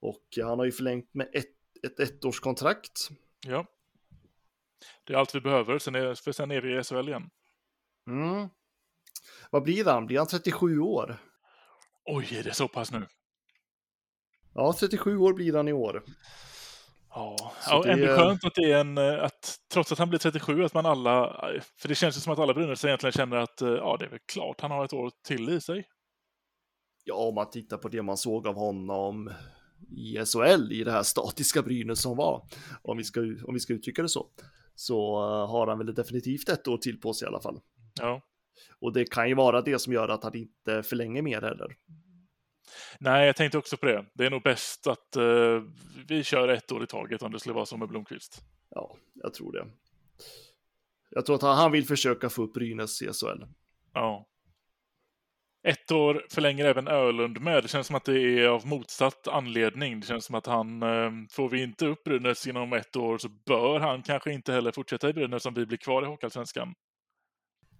Och 0.00 0.24
han 0.42 0.58
har 0.58 0.64
ju 0.64 0.72
förlängt 0.72 1.14
med 1.14 1.28
ett, 1.32 1.56
ett 1.82 2.00
ettårskontrakt. 2.00 3.08
Ja. 3.46 3.66
Det 5.04 5.12
är 5.12 5.18
allt 5.18 5.34
vi 5.34 5.40
behöver, 5.40 5.78
sen 5.78 5.94
är, 5.94 6.14
för 6.14 6.32
sen 6.32 6.50
är 6.50 6.60
vi 6.60 6.78
i 6.78 6.82
SHL 6.82 7.08
igen. 7.08 7.30
Mm. 8.06 8.48
Vad 9.50 9.62
blir 9.62 9.84
han? 9.84 10.06
Blir 10.06 10.18
han 10.18 10.26
37 10.26 10.78
år? 10.78 11.22
Oj, 12.04 12.36
är 12.38 12.42
det 12.42 12.54
så 12.54 12.68
pass 12.68 12.92
nu? 12.92 13.06
Ja, 14.54 14.74
37 14.80 15.16
år 15.16 15.32
blir 15.32 15.52
han 15.52 15.68
i 15.68 15.72
år. 15.72 16.04
Ja, 17.14 17.52
ja 17.66 17.84
ändå 17.86 18.06
är- 18.06 18.16
skönt 18.16 18.44
att 18.44 18.54
det 18.54 18.72
är 18.72 18.78
en, 18.80 18.98
eh, 18.98 19.24
att 19.24 19.56
trots 19.72 19.92
att 19.92 19.98
han 19.98 20.08
blir 20.08 20.18
37, 20.18 20.64
att 20.64 20.74
man 20.74 20.86
alla, 20.86 21.36
för 21.80 21.88
det 21.88 21.94
känns 21.94 22.16
ju 22.16 22.20
som 22.20 22.32
att 22.32 22.38
alla 22.38 22.54
Brynäs 22.54 22.84
egentligen 22.84 23.12
känner 23.12 23.36
att 23.36 23.62
eh, 23.62 23.68
ja, 23.68 23.96
det 23.98 24.04
är 24.04 24.10
väl 24.10 24.18
klart 24.32 24.60
han 24.60 24.70
har 24.70 24.84
ett 24.84 24.92
år 24.92 25.10
till 25.26 25.48
i 25.48 25.60
sig. 25.60 25.84
Ja, 27.04 27.14
om 27.14 27.34
man 27.34 27.50
tittar 27.50 27.76
på 27.76 27.88
det 27.88 28.02
man 28.02 28.16
såg 28.16 28.46
av 28.46 28.54
honom 28.54 29.30
i 29.90 30.16
SHL 30.26 30.72
i 30.72 30.84
det 30.84 30.92
här 30.92 31.02
statiska 31.02 31.62
Brynäs 31.62 32.02
som 32.02 32.16
var, 32.16 32.46
om 32.82 32.96
vi 32.96 33.04
ska, 33.04 33.20
om 33.20 33.54
vi 33.54 33.60
ska 33.60 33.72
uttrycka 33.72 34.02
det 34.02 34.08
så, 34.08 34.26
så 34.74 35.22
eh, 35.22 35.50
har 35.50 35.66
han 35.66 35.78
väl 35.78 35.94
definitivt 35.94 36.48
ett 36.48 36.68
år 36.68 36.76
till 36.78 37.00
på 37.00 37.12
sig 37.12 37.26
i 37.26 37.28
alla 37.28 37.40
fall. 37.40 37.60
Ja. 38.00 38.22
Och 38.80 38.92
det 38.92 39.04
kan 39.04 39.28
ju 39.28 39.34
vara 39.34 39.62
det 39.62 39.78
som 39.78 39.92
gör 39.92 40.08
att 40.08 40.24
han 40.24 40.34
inte 40.36 40.82
förlänger 40.82 41.22
mer 41.22 41.42
heller. 41.42 41.76
Nej, 42.98 43.26
jag 43.26 43.36
tänkte 43.36 43.58
också 43.58 43.76
på 43.76 43.86
det. 43.86 44.04
Det 44.14 44.26
är 44.26 44.30
nog 44.30 44.42
bäst 44.42 44.86
att 44.86 45.16
eh, 45.16 45.62
vi 46.08 46.24
kör 46.24 46.48
ett 46.48 46.72
år 46.72 46.84
i 46.84 46.86
taget 46.86 47.22
om 47.22 47.32
det 47.32 47.40
skulle 47.40 47.54
vara 47.54 47.66
så 47.66 47.76
med 47.76 47.88
Blomqvist. 47.88 48.42
Ja, 48.70 48.96
jag 49.14 49.34
tror 49.34 49.52
det. 49.52 49.66
Jag 51.10 51.26
tror 51.26 51.36
att 51.36 51.42
han, 51.42 51.56
han 51.56 51.72
vill 51.72 51.86
försöka 51.86 52.30
få 52.30 52.42
upp 52.42 52.54
Brynäs 52.54 53.02
i 53.02 53.06
SHL. 53.12 53.44
Ja. 53.94 54.28
Ett 55.64 55.92
år 55.92 56.26
förlänger 56.30 56.64
även 56.64 56.88
Ölund 56.88 57.40
med. 57.40 57.64
Det 57.64 57.68
känns 57.68 57.86
som 57.86 57.96
att 57.96 58.04
det 58.04 58.20
är 58.20 58.48
av 58.48 58.66
motsatt 58.66 59.28
anledning. 59.28 60.00
Det 60.00 60.06
känns 60.06 60.24
som 60.24 60.34
att 60.34 60.46
han, 60.46 60.82
eh, 60.82 61.10
får 61.30 61.48
vi 61.48 61.62
inte 61.62 61.86
upp 61.86 62.04
Brynäs 62.04 62.46
inom 62.46 62.72
ett 62.72 62.96
år 62.96 63.18
så 63.18 63.28
bör 63.28 63.80
han 63.80 64.02
kanske 64.02 64.32
inte 64.32 64.52
heller 64.52 64.72
fortsätta 64.72 65.08
i 65.08 65.12
Brynäs 65.12 65.46
om 65.46 65.54
vi 65.54 65.66
blir 65.66 65.78
kvar 65.78 66.02
i 66.02 66.06
Hockeyallsvenskan. 66.06 66.74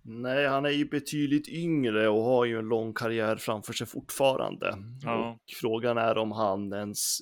Nej, 0.05 0.47
han 0.47 0.65
är 0.65 0.71
ju 0.71 0.85
betydligt 0.85 1.49
yngre 1.49 2.09
och 2.09 2.23
har 2.23 2.45
ju 2.45 2.59
en 2.59 2.69
lång 2.69 2.95
karriär 2.95 3.37
framför 3.37 3.73
sig 3.73 3.87
fortfarande. 3.87 4.79
Ja. 5.03 5.31
Och 5.31 5.41
frågan 5.61 5.99
är 5.99 6.19
om 6.19 6.33
han 6.33 6.73
ens, 6.73 7.19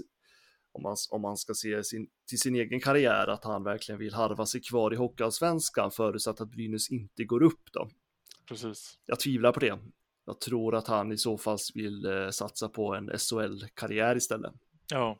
om 0.73 0.83
man, 0.83 0.97
om 1.11 1.23
man 1.23 1.37
ska 1.37 1.55
se 1.55 1.85
sin, 1.85 2.07
till 2.29 2.39
sin 2.41 2.55
egen 2.55 2.81
karriär, 2.81 3.27
att 3.27 3.45
han 3.45 3.65
verkligen 3.65 3.99
vill 3.99 4.15
harva 4.15 4.47
sig 4.47 4.61
kvar 4.61 4.93
i 4.93 4.97
Hockeyallsvenskan 4.97 5.91
förutsatt 5.91 6.41
att 6.41 6.51
Brynäs 6.51 6.91
inte 6.91 7.25
går 7.25 7.43
upp 7.43 7.73
då. 7.73 7.89
Precis. 8.49 8.99
Jag 9.07 9.21
tvivlar 9.21 9.53
på 9.53 9.61
det. 9.61 9.79
jag 10.27 10.41
tror 10.41 10.75
att 10.75 10.87
han 10.87 11.13
i 11.13 11.19
så 11.19 11.39
fall 11.39 11.59
vill 11.75 12.05
eh, 12.05 12.31
satsa 12.31 12.69
på 12.69 12.95
en 12.95 13.11
SHL-karriär 13.19 14.17
istället. 14.17 14.53
Ja. 14.91 15.19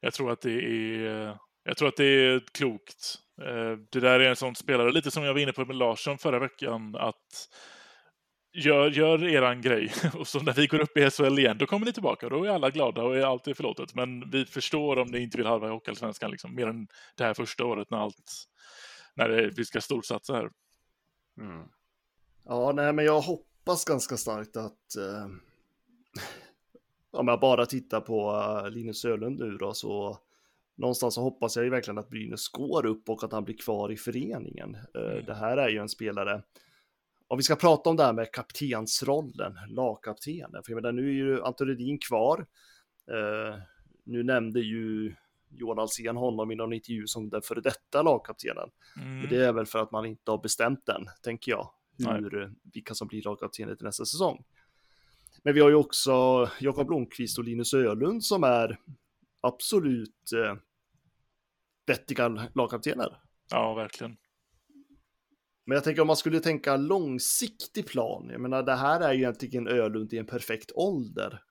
Jag 0.00 0.14
tror 0.14 0.32
att 0.32 0.40
det 0.40 0.52
är, 0.52 1.38
jag 1.64 1.76
tror 1.76 1.88
att 1.88 1.96
det 1.96 2.04
är 2.04 2.42
klokt. 2.52 3.18
Eh, 3.40 3.78
det 3.90 4.00
där 4.00 4.20
är 4.20 4.28
en 4.28 4.36
sån 4.36 4.54
spelare, 4.54 4.92
lite 4.92 5.10
som 5.10 5.24
jag 5.24 5.32
var 5.32 5.40
inne 5.40 5.52
på 5.52 5.64
med 5.64 5.76
Larsson 5.76 6.18
förra 6.18 6.38
veckan, 6.38 6.96
att 6.96 7.48
gör, 8.54 8.90
gör 8.90 9.24
eran 9.24 9.60
grej. 9.60 9.92
Och 10.14 10.28
så 10.28 10.40
när 10.40 10.52
vi 10.52 10.66
går 10.66 10.80
upp 10.80 10.96
i 10.96 11.10
SHL 11.10 11.38
igen, 11.38 11.58
då 11.58 11.66
kommer 11.66 11.86
ni 11.86 11.92
tillbaka. 11.92 12.28
Då 12.28 12.44
är 12.44 12.50
alla 12.50 12.70
glada 12.70 13.02
och 13.02 13.16
är 13.16 13.22
allt 13.22 13.46
är 13.46 13.54
förlåtet. 13.54 13.94
Men 13.94 14.30
vi 14.30 14.44
förstår 14.44 14.98
om 14.98 15.08
ni 15.08 15.18
inte 15.18 15.36
vill 15.36 15.46
halva 15.46 15.66
i 15.66 15.70
Hockeyallsvenskan, 15.70 16.30
liksom, 16.30 16.54
mer 16.54 16.66
än 16.66 16.88
det 17.16 17.24
här 17.24 17.34
första 17.34 17.64
året 17.64 17.90
när 17.90 17.98
allt, 17.98 18.46
när 19.14 19.28
det, 19.28 19.50
vi 19.56 19.64
ska 19.64 19.80
storsatsa 19.80 20.34
här. 20.34 20.50
Mm. 21.40 21.68
Ja, 22.44 22.72
nej, 22.72 22.92
men 22.92 23.04
jag 23.04 23.20
hoppas 23.20 23.84
ganska 23.84 24.16
starkt 24.16 24.56
att 24.56 24.96
eh, 24.96 25.26
om 27.10 27.28
jag 27.28 27.40
bara 27.40 27.66
tittar 27.66 28.00
på 28.00 28.32
eh, 28.32 28.70
Linus 28.70 29.04
Ölund 29.04 29.38
nu 29.38 29.56
då, 29.56 29.74
så 29.74 30.18
någonstans 30.74 31.14
så 31.14 31.22
hoppas 31.22 31.56
jag 31.56 31.64
ju 31.64 31.70
verkligen 31.70 31.98
att 31.98 32.08
Brynäs 32.08 32.48
går 32.48 32.86
upp 32.86 33.08
och 33.08 33.24
att 33.24 33.32
han 33.32 33.44
blir 33.44 33.56
kvar 33.56 33.92
i 33.92 33.96
föreningen. 33.96 34.76
Uh, 34.98 35.12
mm. 35.12 35.24
Det 35.24 35.34
här 35.34 35.56
är 35.56 35.68
ju 35.68 35.78
en 35.78 35.88
spelare, 35.88 36.42
om 37.28 37.36
vi 37.36 37.42
ska 37.42 37.56
prata 37.56 37.90
om 37.90 37.96
det 37.96 38.04
här 38.04 38.12
med 38.12 38.32
kaptensrollen, 38.32 39.58
lagkaptenen, 39.68 40.62
för 40.62 40.72
jag 40.72 40.82
menar 40.82 40.92
nu 40.92 41.08
är 41.08 41.12
ju 41.12 41.42
Anton 41.42 41.98
kvar. 42.08 42.46
Uh, 43.10 43.58
nu 44.04 44.22
nämnde 44.22 44.60
ju 44.60 45.14
Johan 45.48 45.78
Alsen 45.78 46.16
honom 46.16 46.50
i 46.50 46.54
någon 46.54 46.72
intervju 46.72 47.06
som 47.06 47.30
den 47.30 47.42
före 47.42 47.60
detta 47.60 48.02
lagkaptenen. 48.02 48.70
Mm. 48.96 49.18
Men 49.18 49.28
det 49.28 49.44
är 49.44 49.52
väl 49.52 49.66
för 49.66 49.78
att 49.78 49.90
man 49.90 50.06
inte 50.06 50.30
har 50.30 50.38
bestämt 50.38 50.86
den, 50.86 51.06
tänker 51.22 51.52
jag, 51.52 51.70
hur, 51.98 52.30
Nej. 52.30 52.50
vilka 52.72 52.94
som 52.94 53.08
blir 53.08 53.22
lagkaptener 53.22 53.74
till 53.74 53.86
nästa 53.86 54.04
säsong. 54.04 54.44
Men 55.42 55.54
vi 55.54 55.60
har 55.60 55.68
ju 55.68 55.74
också 55.74 56.48
Jakob 56.60 56.86
Blomqvist 56.86 57.38
och 57.38 57.44
Linus 57.44 57.74
Ölund 57.74 58.24
som 58.24 58.44
är 58.44 58.78
absolut 59.46 60.32
eh, 60.32 60.56
vettiga 61.86 62.48
lagkaptener. 62.54 63.20
Ja, 63.50 63.74
verkligen. 63.74 64.16
Men 65.66 65.74
jag 65.74 65.84
tänker 65.84 66.02
om 66.02 66.06
man 66.06 66.16
skulle 66.16 66.40
tänka 66.40 66.76
långsiktig 66.76 67.86
plan. 67.86 68.28
Jag 68.30 68.40
menar, 68.40 68.62
det 68.62 68.74
här 68.74 69.00
är 69.00 69.12
ju 69.12 69.18
egentligen 69.18 69.68
Ölund 69.68 70.12
i 70.12 70.18
en 70.18 70.26
perfekt 70.26 70.72
ålder. 70.74 71.42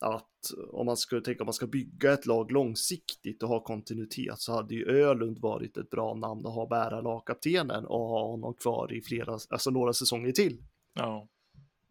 Att 0.00 0.30
om 0.72 0.86
man 0.86 0.96
skulle 0.96 1.20
tänka 1.20 1.42
om 1.42 1.46
man 1.46 1.54
ska 1.54 1.66
bygga 1.66 2.12
ett 2.12 2.26
lag 2.26 2.52
långsiktigt 2.52 3.42
och 3.42 3.48
ha 3.48 3.64
kontinuitet 3.64 4.38
så 4.38 4.52
hade 4.52 4.74
ju 4.74 4.84
Ölund 4.84 5.38
varit 5.38 5.76
ett 5.76 5.90
bra 5.90 6.14
namn 6.14 6.46
att 6.46 6.54
ha 6.54 6.68
bära 6.68 7.00
lagkaptenen 7.00 7.86
och 7.86 8.08
ha 8.08 8.26
honom 8.26 8.54
kvar 8.54 8.92
i 8.92 9.02
flera, 9.02 9.38
alltså 9.50 9.70
några 9.70 9.92
säsonger 9.92 10.32
till. 10.32 10.62
Ja. 10.94 11.28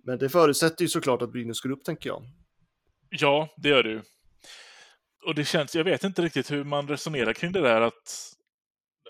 Men 0.03 0.19
det 0.19 0.29
förutsätter 0.29 0.81
ju 0.81 0.87
såklart 0.87 1.21
att 1.21 1.31
Brynäs 1.31 1.61
går 1.61 1.71
upp, 1.71 1.83
tänker 1.83 2.09
jag. 2.09 2.23
Ja, 3.09 3.49
det 3.57 3.69
gör 3.69 3.83
det 3.83 3.89
ju. 3.89 4.01
Och 5.29 5.35
det 5.35 5.45
känns, 5.45 5.75
jag 5.75 5.83
vet 5.83 6.03
inte 6.03 6.21
riktigt 6.21 6.51
hur 6.51 6.63
man 6.63 6.87
resonerar 6.87 7.33
kring 7.33 7.51
det 7.51 7.61
där 7.61 7.81
att, 7.81 8.33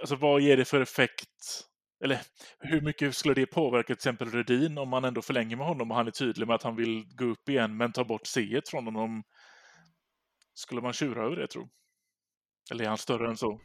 alltså 0.01 0.15
vad 0.15 0.41
ger 0.41 0.57
det 0.57 0.65
för 0.65 0.81
effekt? 0.81 1.65
Eller 2.03 2.21
hur 2.59 2.81
mycket 2.81 3.15
skulle 3.15 3.33
det 3.33 3.45
påverka 3.45 3.85
till 3.85 3.93
exempel 3.93 4.29
Rudin 4.29 4.77
om 4.77 4.89
man 4.89 5.05
ändå 5.05 5.21
förlänger 5.21 5.55
med 5.55 5.67
honom 5.67 5.91
och 5.91 5.97
han 5.97 6.07
är 6.07 6.11
tydlig 6.11 6.47
med 6.47 6.55
att 6.55 6.63
han 6.63 6.75
vill 6.75 7.05
gå 7.15 7.25
upp 7.25 7.49
igen 7.49 7.77
men 7.77 7.91
ta 7.91 8.03
bort 8.03 8.27
C 8.27 8.61
från 8.65 8.85
honom? 8.85 9.23
Skulle 10.53 10.81
man 10.81 10.93
tjura 10.93 11.25
över 11.25 11.35
det 11.35 11.47
tro? 11.47 11.69
Eller 12.71 12.83
är 12.83 12.89
han 12.89 12.97
större 12.97 13.29
än 13.29 13.37
så? 13.37 13.61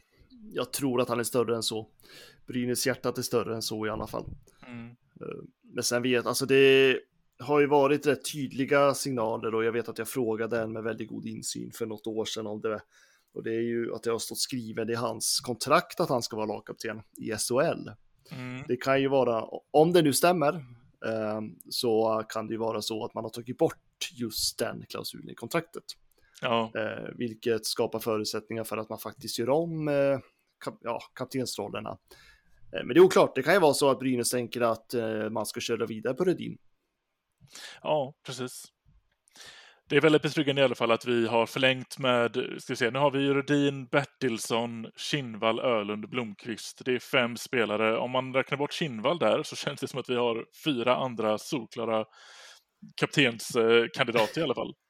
Jag 0.53 0.73
tror 0.73 1.01
att 1.01 1.09
han 1.09 1.19
är 1.19 1.23
större 1.23 1.55
än 1.55 1.63
så. 1.63 1.89
Brynäs 2.47 2.87
hjärtat 2.87 3.17
är 3.17 3.21
större 3.21 3.55
än 3.55 3.61
så 3.61 3.87
i 3.87 3.89
alla 3.89 4.07
fall. 4.07 4.25
Mm. 4.67 4.89
Eh, 4.89 5.43
men 5.73 5.83
sen 5.83 6.03
vet, 6.03 6.25
alltså 6.25 6.45
det, 6.45 6.99
har 7.45 7.59
ju 7.59 7.67
varit 7.67 8.07
rätt 8.07 8.31
tydliga 8.31 8.93
signaler 8.93 9.55
och 9.55 9.63
jag 9.63 9.71
vet 9.71 9.89
att 9.89 9.97
jag 9.97 10.07
frågade 10.07 10.61
en 10.61 10.71
med 10.71 10.83
väldigt 10.83 11.09
god 11.09 11.25
insyn 11.25 11.71
för 11.71 11.85
något 11.85 12.07
år 12.07 12.25
sedan 12.25 12.47
om 12.47 12.61
det. 12.61 12.81
Och 13.33 13.43
det 13.43 13.55
är 13.55 13.61
ju 13.61 13.93
att 13.93 14.03
det 14.03 14.11
har 14.11 14.19
stått 14.19 14.39
skrivet 14.39 14.89
i 14.89 14.93
hans 14.93 15.39
kontrakt 15.39 15.99
att 15.99 16.09
han 16.09 16.21
ska 16.21 16.35
vara 16.35 16.45
lagkapten 16.45 17.01
i 17.17 17.31
SHL. 17.31 17.89
Mm. 18.31 18.63
Det 18.67 18.77
kan 18.77 19.01
ju 19.01 19.07
vara, 19.07 19.45
om 19.71 19.93
det 19.93 20.01
nu 20.01 20.13
stämmer, 20.13 20.53
eh, 21.05 21.41
så 21.69 22.23
kan 22.29 22.47
det 22.47 22.53
ju 22.53 22.57
vara 22.57 22.81
så 22.81 23.05
att 23.05 23.13
man 23.13 23.23
har 23.23 23.31
tagit 23.31 23.57
bort 23.57 24.09
just 24.13 24.59
den 24.59 24.85
klausulen 24.89 25.29
i 25.29 25.35
kontraktet. 25.35 25.83
Ja. 26.41 26.71
Eh, 26.75 27.09
vilket 27.15 27.65
skapar 27.65 27.99
förutsättningar 27.99 28.63
för 28.63 28.77
att 28.77 28.89
man 28.89 28.99
faktiskt 28.99 29.39
gör 29.39 29.49
om 29.49 29.87
eh, 29.87 30.19
ja, 30.81 30.99
kaptensrollerna. 31.13 31.97
Men 32.71 32.87
det 32.87 32.99
är 32.99 33.03
oklart, 33.03 33.35
det 33.35 33.43
kan 33.43 33.53
ju 33.53 33.59
vara 33.59 33.73
så 33.73 33.89
att 33.89 33.99
Brynäs 33.99 34.29
tänker 34.29 34.61
att 34.61 34.93
man 35.31 35.45
ska 35.45 35.59
köra 35.59 35.85
vidare 35.85 36.13
på 36.13 36.23
Rudin. 36.23 36.57
Ja, 37.81 38.13
precis. 38.25 38.65
Det 39.89 39.97
är 39.97 40.01
väldigt 40.01 40.21
betryggande 40.21 40.61
i 40.61 40.65
alla 40.65 40.75
fall 40.75 40.91
att 40.91 41.05
vi 41.05 41.27
har 41.27 41.45
förlängt 41.45 41.99
med, 41.99 42.31
ska 42.57 42.73
vi 42.73 42.77
se, 42.77 42.91
nu 42.91 42.99
har 42.99 43.11
vi 43.11 43.33
Rudin, 43.33 43.85
Bertilsson, 43.85 44.87
Kinnvall, 44.95 45.59
Ölund, 45.59 46.09
Blomqvist. 46.09 46.81
Det 46.85 46.91
är 46.91 46.99
fem 46.99 47.37
spelare. 47.37 47.97
Om 47.97 48.11
man 48.11 48.33
räknar 48.33 48.57
bort 48.57 48.73
Kinnvall 48.73 49.19
där 49.19 49.43
så 49.43 49.55
känns 49.55 49.79
det 49.79 49.87
som 49.87 49.99
att 49.99 50.09
vi 50.09 50.15
har 50.15 50.45
fyra 50.63 50.95
andra 50.95 51.37
solklara 51.37 52.05
kaptenskandidater 52.95 54.41
i 54.41 54.43
alla 54.43 54.55
fall. 54.55 54.73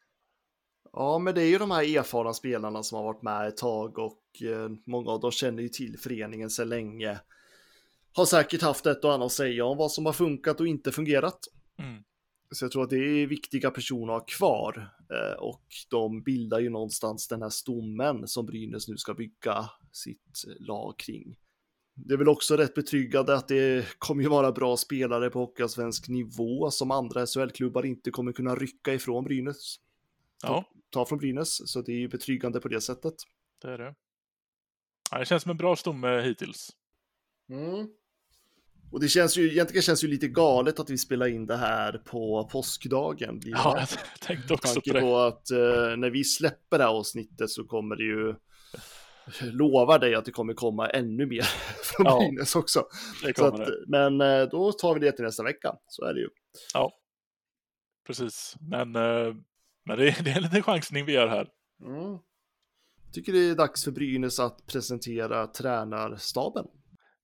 Ja, 0.97 1.19
men 1.19 1.35
det 1.35 1.41
är 1.41 1.47
ju 1.47 1.57
de 1.57 1.71
här 1.71 1.97
erfarna 1.97 2.33
spelarna 2.33 2.83
som 2.83 2.95
har 2.97 3.03
varit 3.03 3.21
med 3.21 3.47
ett 3.47 3.57
tag 3.57 3.99
och 3.99 4.21
eh, 4.41 4.69
många 4.85 5.11
av 5.11 5.19
dem 5.19 5.31
känner 5.31 5.63
ju 5.63 5.69
till 5.69 5.99
föreningen 5.99 6.49
sedan 6.49 6.69
länge. 6.69 7.19
Har 8.13 8.25
säkert 8.25 8.61
haft 8.61 8.85
ett 8.85 9.03
och 9.03 9.13
annat 9.13 9.25
att 9.25 9.31
säga 9.31 9.65
om 9.65 9.77
vad 9.77 9.91
som 9.91 10.05
har 10.05 10.13
funkat 10.13 10.59
och 10.59 10.67
inte 10.67 10.91
fungerat. 10.91 11.39
Mm. 11.79 12.03
Så 12.55 12.65
jag 12.65 12.71
tror 12.71 12.83
att 12.83 12.89
det 12.89 12.97
är 12.97 13.27
viktiga 13.27 13.71
personer 13.71 14.13
att 14.13 14.21
ha 14.21 14.25
kvar 14.25 14.89
eh, 15.11 15.39
och 15.39 15.63
de 15.89 16.23
bildar 16.23 16.59
ju 16.59 16.69
någonstans 16.69 17.27
den 17.27 17.41
här 17.41 17.49
stommen 17.49 18.27
som 18.27 18.45
Brynäs 18.45 18.87
nu 18.87 18.97
ska 18.97 19.13
bygga 19.13 19.69
sitt 19.91 20.43
lag 20.59 20.97
kring. 20.97 21.37
Det 21.93 22.13
är 22.13 22.17
väl 22.17 22.29
också 22.29 22.57
rätt 22.57 22.73
betryggande 22.73 23.35
att 23.35 23.47
det 23.47 23.85
kommer 23.97 24.23
ju 24.23 24.29
vara 24.29 24.51
bra 24.51 24.77
spelare 24.77 25.29
på 25.29 25.39
hockeyallsvensk 25.39 26.07
nivå 26.07 26.71
som 26.71 26.91
andra 26.91 27.25
SHL-klubbar 27.25 27.85
inte 27.85 28.11
kommer 28.11 28.31
kunna 28.31 28.55
rycka 28.55 28.93
ifrån 28.93 29.23
Brynäs. 29.23 29.75
Ja. 30.43 30.65
Ta 30.89 31.05
från 31.05 31.19
Brynäs, 31.19 31.71
så 31.71 31.81
det 31.81 31.91
är 31.91 31.99
ju 31.99 32.07
betryggande 32.07 32.59
på 32.59 32.67
det 32.67 32.81
sättet. 32.81 33.15
Det 33.61 33.71
är 33.71 33.77
det. 33.77 33.95
Ja, 35.11 35.19
det 35.19 35.25
känns 35.25 35.43
som 35.43 35.51
en 35.51 35.57
bra 35.57 35.75
stomme 35.75 36.21
hittills. 36.21 36.69
Mm. 37.49 37.87
Och 38.91 38.99
det 38.99 39.07
känns 39.07 39.37
ju, 39.37 39.51
egentligen 39.51 39.81
känns 39.81 40.03
ju 40.03 40.07
lite 40.07 40.27
galet 40.27 40.79
att 40.79 40.89
vi 40.89 40.97
spelar 40.97 41.27
in 41.27 41.45
det 41.45 41.57
här 41.57 42.01
på 42.05 42.49
påskdagen. 42.51 43.41
Ja, 43.45 43.77
jag 43.79 44.19
tänkte 44.19 44.53
också 44.53 44.81
på 44.81 44.93
det. 44.93 45.01
på 45.01 45.17
att 45.17 45.51
eh, 45.51 45.97
när 45.97 46.09
vi 46.09 46.23
släpper 46.23 46.77
det 46.77 46.83
här 46.83 46.91
avsnittet 46.91 47.49
så 47.49 47.63
kommer 47.63 47.95
det 47.95 48.03
ju 48.03 48.35
lovar 49.41 49.99
dig 49.99 50.15
att 50.15 50.25
det 50.25 50.31
kommer 50.31 50.53
komma 50.53 50.89
ännu 50.89 51.25
mer 51.25 51.41
från 51.83 52.05
ja, 52.05 52.19
Brynäs 52.19 52.55
också. 52.55 52.79
Att, 53.37 53.69
men 53.87 54.21
eh, 54.21 54.43
då 54.43 54.71
tar 54.71 54.93
vi 54.93 54.99
det 54.99 55.11
till 55.11 55.25
nästa 55.25 55.43
vecka, 55.43 55.75
så 55.87 56.05
är 56.05 56.13
det 56.13 56.19
ju. 56.19 56.29
Ja, 56.73 56.91
precis. 58.07 58.55
Men, 58.59 58.95
eh, 58.95 59.35
men 59.85 59.97
det, 59.97 60.07
är, 60.07 60.15
det 60.23 60.31
är 60.31 60.37
en 60.37 60.43
liten 60.43 60.63
chansning 60.63 61.05
vi 61.05 61.13
gör 61.13 61.27
här. 61.27 61.47
Mm. 61.81 62.17
Tycker 63.13 63.33
det 63.33 63.49
är 63.49 63.55
dags 63.55 63.83
för 63.83 63.91
Brynäs 63.91 64.39
att 64.39 64.65
presentera 64.65 65.47
tränarstaben. 65.47 66.65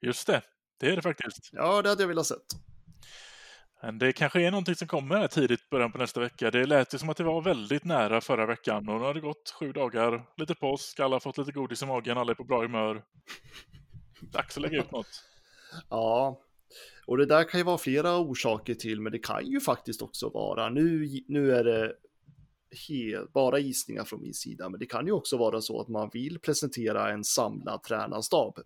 Just 0.01 0.27
det. 0.27 0.41
Det 0.81 0.89
är 0.89 0.95
det 0.95 1.01
faktiskt. 1.01 1.49
Ja, 1.51 1.81
det 1.81 1.89
hade 1.89 2.03
jag 2.03 2.07
velat 2.07 2.25
sett. 2.25 2.45
Men 3.83 3.97
det 3.97 4.13
kanske 4.13 4.41
är 4.41 4.51
någonting 4.51 4.75
som 4.75 4.87
kommer 4.87 5.15
här 5.15 5.27
tidigt 5.27 5.69
början 5.69 5.91
på 5.91 5.97
nästa 5.97 6.19
vecka. 6.19 6.51
Det 6.51 6.65
lät 6.65 6.93
ju 6.93 6.97
som 6.97 7.09
att 7.09 7.17
det 7.17 7.23
var 7.23 7.41
väldigt 7.41 7.83
nära 7.83 8.21
förra 8.21 8.45
veckan 8.45 8.89
och 8.89 8.95
nu 8.99 9.05
har 9.05 9.13
det 9.13 9.19
gått 9.19 9.53
sju 9.59 9.71
dagar, 9.71 10.23
lite 10.37 10.55
påsk, 10.55 10.99
alla 10.99 11.15
har 11.15 11.19
fått 11.19 11.37
lite 11.37 11.51
godis 11.51 11.83
i 11.83 11.85
magen, 11.85 12.17
alla 12.17 12.31
är 12.31 12.35
på 12.35 12.43
bra 12.43 12.61
humör. 12.61 13.03
Dags 14.21 14.57
att 14.57 14.63
lägga 14.63 14.79
ut 14.79 14.91
något. 14.91 15.07
Ja, 15.89 16.41
och 17.05 17.17
det 17.17 17.25
där 17.25 17.43
kan 17.43 17.59
ju 17.59 17.63
vara 17.63 17.77
flera 17.77 18.17
orsaker 18.17 18.75
till, 18.75 19.01
men 19.01 19.11
det 19.11 19.19
kan 19.19 19.45
ju 19.45 19.59
faktiskt 19.59 20.01
också 20.01 20.29
vara, 20.29 20.69
nu, 20.69 21.07
nu 21.27 21.51
är 21.51 21.63
det 21.63 21.93
helt, 22.87 23.33
bara 23.33 23.59
gissningar 23.59 24.03
från 24.03 24.21
min 24.21 24.33
sida, 24.33 24.69
men 24.69 24.79
det 24.79 24.85
kan 24.85 25.05
ju 25.05 25.11
också 25.11 25.37
vara 25.37 25.61
så 25.61 25.81
att 25.81 25.87
man 25.87 26.09
vill 26.13 26.39
presentera 26.39 27.11
en 27.11 27.23
samlad 27.23 27.83
tränarstab 27.83 28.59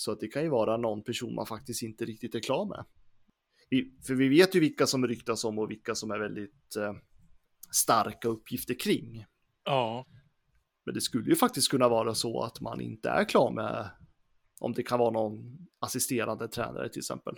så 0.00 0.12
att 0.12 0.20
det 0.20 0.28
kan 0.28 0.42
ju 0.42 0.48
vara 0.48 0.76
någon 0.76 1.02
person 1.04 1.34
man 1.34 1.46
faktiskt 1.46 1.82
inte 1.82 2.04
riktigt 2.04 2.34
är 2.34 2.40
klar 2.40 2.66
med. 2.66 2.84
Vi, 3.70 3.92
för 4.06 4.14
vi 4.14 4.28
vet 4.28 4.54
ju 4.54 4.60
vilka 4.60 4.86
som 4.86 5.06
ryktas 5.06 5.44
om 5.44 5.58
och 5.58 5.70
vilka 5.70 5.94
som 5.94 6.10
är 6.10 6.18
väldigt 6.18 6.76
eh, 6.76 6.92
starka 7.74 8.28
uppgifter 8.28 8.74
kring. 8.80 9.24
Ja. 9.64 10.06
Men 10.84 10.94
det 10.94 11.00
skulle 11.00 11.30
ju 11.30 11.36
faktiskt 11.36 11.70
kunna 11.70 11.88
vara 11.88 12.14
så 12.14 12.42
att 12.42 12.60
man 12.60 12.80
inte 12.80 13.08
är 13.08 13.24
klar 13.24 13.52
med 13.52 13.90
om 14.60 14.72
det 14.72 14.82
kan 14.82 14.98
vara 14.98 15.10
någon 15.10 15.66
assisterande 15.80 16.48
tränare 16.48 16.88
till 16.88 17.00
exempel. 17.00 17.34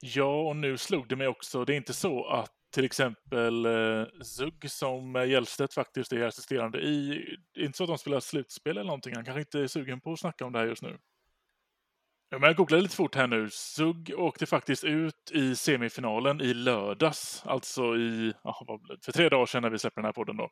Ja, 0.00 0.48
och 0.48 0.56
nu 0.56 0.78
slog 0.78 1.08
det 1.08 1.16
mig 1.16 1.28
också. 1.28 1.64
Det 1.64 1.74
är 1.74 1.76
inte 1.76 1.92
så 1.92 2.26
att 2.26 2.52
till 2.74 2.84
exempel 2.84 3.66
eh, 3.66 4.04
Zugg 4.24 4.70
som 4.70 5.14
Hjellstedt 5.28 5.74
faktiskt 5.74 6.12
är 6.12 6.26
assisterande 6.26 6.78
i. 6.78 7.24
Det 7.54 7.60
är 7.60 7.64
inte 7.64 7.76
så 7.78 7.84
att 7.84 7.88
de 7.88 7.98
spelar 7.98 8.20
slutspel 8.20 8.70
eller 8.70 8.84
någonting. 8.84 9.14
Han 9.14 9.24
kanske 9.24 9.40
inte 9.40 9.60
är 9.60 9.66
sugen 9.66 10.00
på 10.00 10.12
att 10.12 10.20
snacka 10.20 10.46
om 10.46 10.52
det 10.52 10.58
här 10.58 10.66
just 10.66 10.82
nu. 10.82 10.98
Ja, 12.30 12.38
men 12.38 12.46
jag 12.46 12.56
googlade 12.56 12.82
lite 12.82 12.96
fort 12.96 13.14
här 13.14 13.26
nu. 13.26 13.48
Sugg 13.50 14.12
åkte 14.16 14.46
faktiskt 14.46 14.84
ut 14.84 15.30
i 15.32 15.56
semifinalen 15.56 16.40
i 16.40 16.54
lördags, 16.54 17.42
alltså 17.46 17.96
i, 17.96 18.32
för 19.04 19.12
tre 19.12 19.28
dagar 19.28 19.46
sedan 19.46 19.62
när 19.62 19.70
vi 19.70 19.78
släppte 19.78 20.00
den 20.00 20.04
här 20.04 20.12
podden 20.12 20.36
då. 20.36 20.50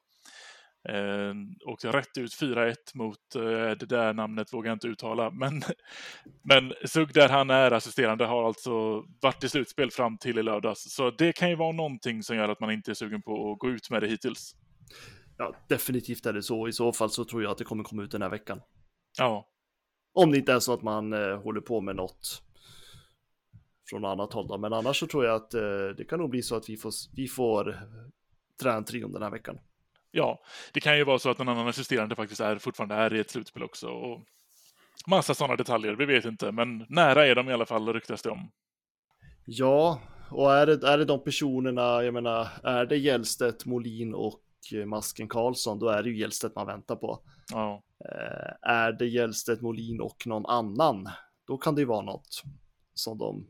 Eh, 0.88 1.34
åkte 1.66 1.88
rätt 1.88 2.18
ut 2.18 2.32
4-1 2.34 2.74
mot, 2.94 3.34
eh, 3.36 3.42
det 3.78 3.86
där 3.86 4.12
namnet 4.12 4.52
vågar 4.52 4.70
jag 4.70 4.76
inte 4.76 4.88
uttala, 4.88 5.30
men, 5.30 5.62
men 6.44 6.72
Sugg 6.84 7.12
där 7.14 7.28
han 7.28 7.50
är 7.50 7.70
assisterande 7.70 8.26
har 8.26 8.46
alltså 8.46 9.04
varit 9.20 9.44
i 9.44 9.48
slutspel 9.48 9.90
fram 9.90 10.18
till 10.18 10.38
i 10.38 10.42
lördags. 10.42 10.94
Så 10.94 11.10
det 11.10 11.32
kan 11.32 11.50
ju 11.50 11.56
vara 11.56 11.72
någonting 11.72 12.22
som 12.22 12.36
gör 12.36 12.48
att 12.48 12.60
man 12.60 12.70
inte 12.70 12.90
är 12.90 12.94
sugen 12.94 13.22
på 13.22 13.52
att 13.52 13.58
gå 13.58 13.70
ut 13.70 13.90
med 13.90 14.02
det 14.02 14.08
hittills. 14.08 14.54
Ja, 15.38 15.54
definitivt 15.68 16.26
är 16.26 16.32
det 16.32 16.42
så. 16.42 16.68
I 16.68 16.72
så 16.72 16.92
fall 16.92 17.10
så 17.10 17.24
tror 17.24 17.42
jag 17.42 17.52
att 17.52 17.58
det 17.58 17.64
kommer 17.64 17.84
komma 17.84 18.02
ut 18.02 18.10
den 18.10 18.22
här 18.22 18.30
veckan. 18.30 18.60
Ja, 19.18 19.48
Om 20.14 20.30
det 20.32 20.38
inte 20.38 20.52
är 20.52 20.60
så 20.60 20.72
att 20.72 20.82
man 20.82 21.12
eh, 21.12 21.42
håller 21.42 21.60
på 21.60 21.80
med 21.80 21.96
något 21.96 22.42
från 23.90 24.04
annat 24.04 24.32
håll 24.32 24.48
då. 24.48 24.58
Men 24.58 24.72
annars 24.72 25.00
så 25.00 25.06
tror 25.06 25.24
jag 25.24 25.34
att 25.34 25.54
eh, 25.54 25.88
det 25.96 26.04
kan 26.08 26.18
nog 26.18 26.30
bli 26.30 26.42
så 26.42 26.56
att 26.56 26.68
vi 26.68 26.76
får, 26.76 26.92
vi 27.16 27.28
får 27.28 27.78
träna 28.62 28.82
trion 28.82 29.12
den 29.12 29.22
här 29.22 29.30
veckan. 29.30 29.58
ja, 30.10 30.42
det 30.72 30.80
kan 30.80 30.96
ju 30.96 31.04
vara 31.04 31.18
så 31.18 31.30
att 31.30 31.38
någon 31.38 31.48
annan 31.48 31.68
assisterande 31.68 32.16
faktiskt 32.16 32.40
är 32.40 32.58
fortfarande 32.58 32.94
är 32.94 33.14
i 33.14 33.20
ett 33.20 33.30
slutspel 33.30 33.62
också. 33.62 33.88
Och 33.88 34.20
massa 35.06 35.34
sådana 35.34 35.56
detaljer, 35.56 35.92
vi 35.92 36.04
vet 36.04 36.24
inte, 36.24 36.52
men 36.52 36.86
nära 36.88 37.26
är 37.26 37.34
de 37.34 37.48
i 37.48 37.52
alla 37.52 37.66
fall 37.66 37.92
ryktas 37.92 38.22
det 38.22 38.30
om. 38.30 38.50
Ja, 39.44 40.00
och 40.30 40.52
är 40.52 40.66
det, 40.66 40.88
är 40.88 40.98
det 40.98 41.04
de 41.04 41.24
personerna, 41.24 42.04
jag 42.04 42.14
menar, 42.14 42.48
är 42.62 42.86
det 42.86 42.96
Gällstedt, 42.96 43.64
Molin 43.64 44.14
och 44.14 44.40
Masken 44.72 45.28
Karlsson, 45.28 45.78
då 45.78 45.88
är 45.88 46.02
det 46.02 46.08
ju 46.10 46.18
Gällstedt 46.18 46.54
man 46.56 46.66
väntar 46.66 46.96
på. 46.96 47.20
Ja, 47.52 47.82
Eh, 48.12 48.70
är 48.70 48.92
det 48.92 49.06
Gällstedt, 49.06 49.62
Molin 49.62 50.00
och 50.00 50.26
någon 50.26 50.46
annan, 50.46 51.08
då 51.46 51.58
kan 51.58 51.74
det 51.74 51.80
ju 51.80 51.86
vara 51.86 52.02
något 52.02 52.42
som 52.94 53.18
de 53.18 53.46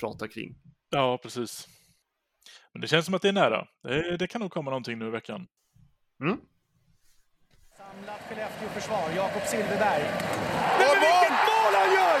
pratar 0.00 0.26
kring. 0.26 0.56
ja 0.90 1.18
precis. 1.22 1.68
Men 2.72 2.80
det 2.80 2.88
känns 2.88 3.04
som 3.06 3.14
att 3.14 3.22
det 3.22 3.28
är 3.28 3.32
nära. 3.32 3.66
Det, 3.82 4.16
det 4.16 4.26
kan 4.26 4.40
nog 4.40 4.50
komma 4.50 4.70
någonting 4.70 4.98
nu 4.98 5.06
i 5.06 5.10
veckan. 5.10 5.46
Mm. 6.22 6.36
Samlat 7.76 8.20
Skellefteå-försvar, 8.28 9.04
Jakob 9.16 9.42
Silfverberg. 9.50 10.02
Men, 10.78 10.86
men 10.92 10.96
vilket 11.06 11.36
mål 11.50 11.72
han 11.80 11.90
gör! 11.98 12.18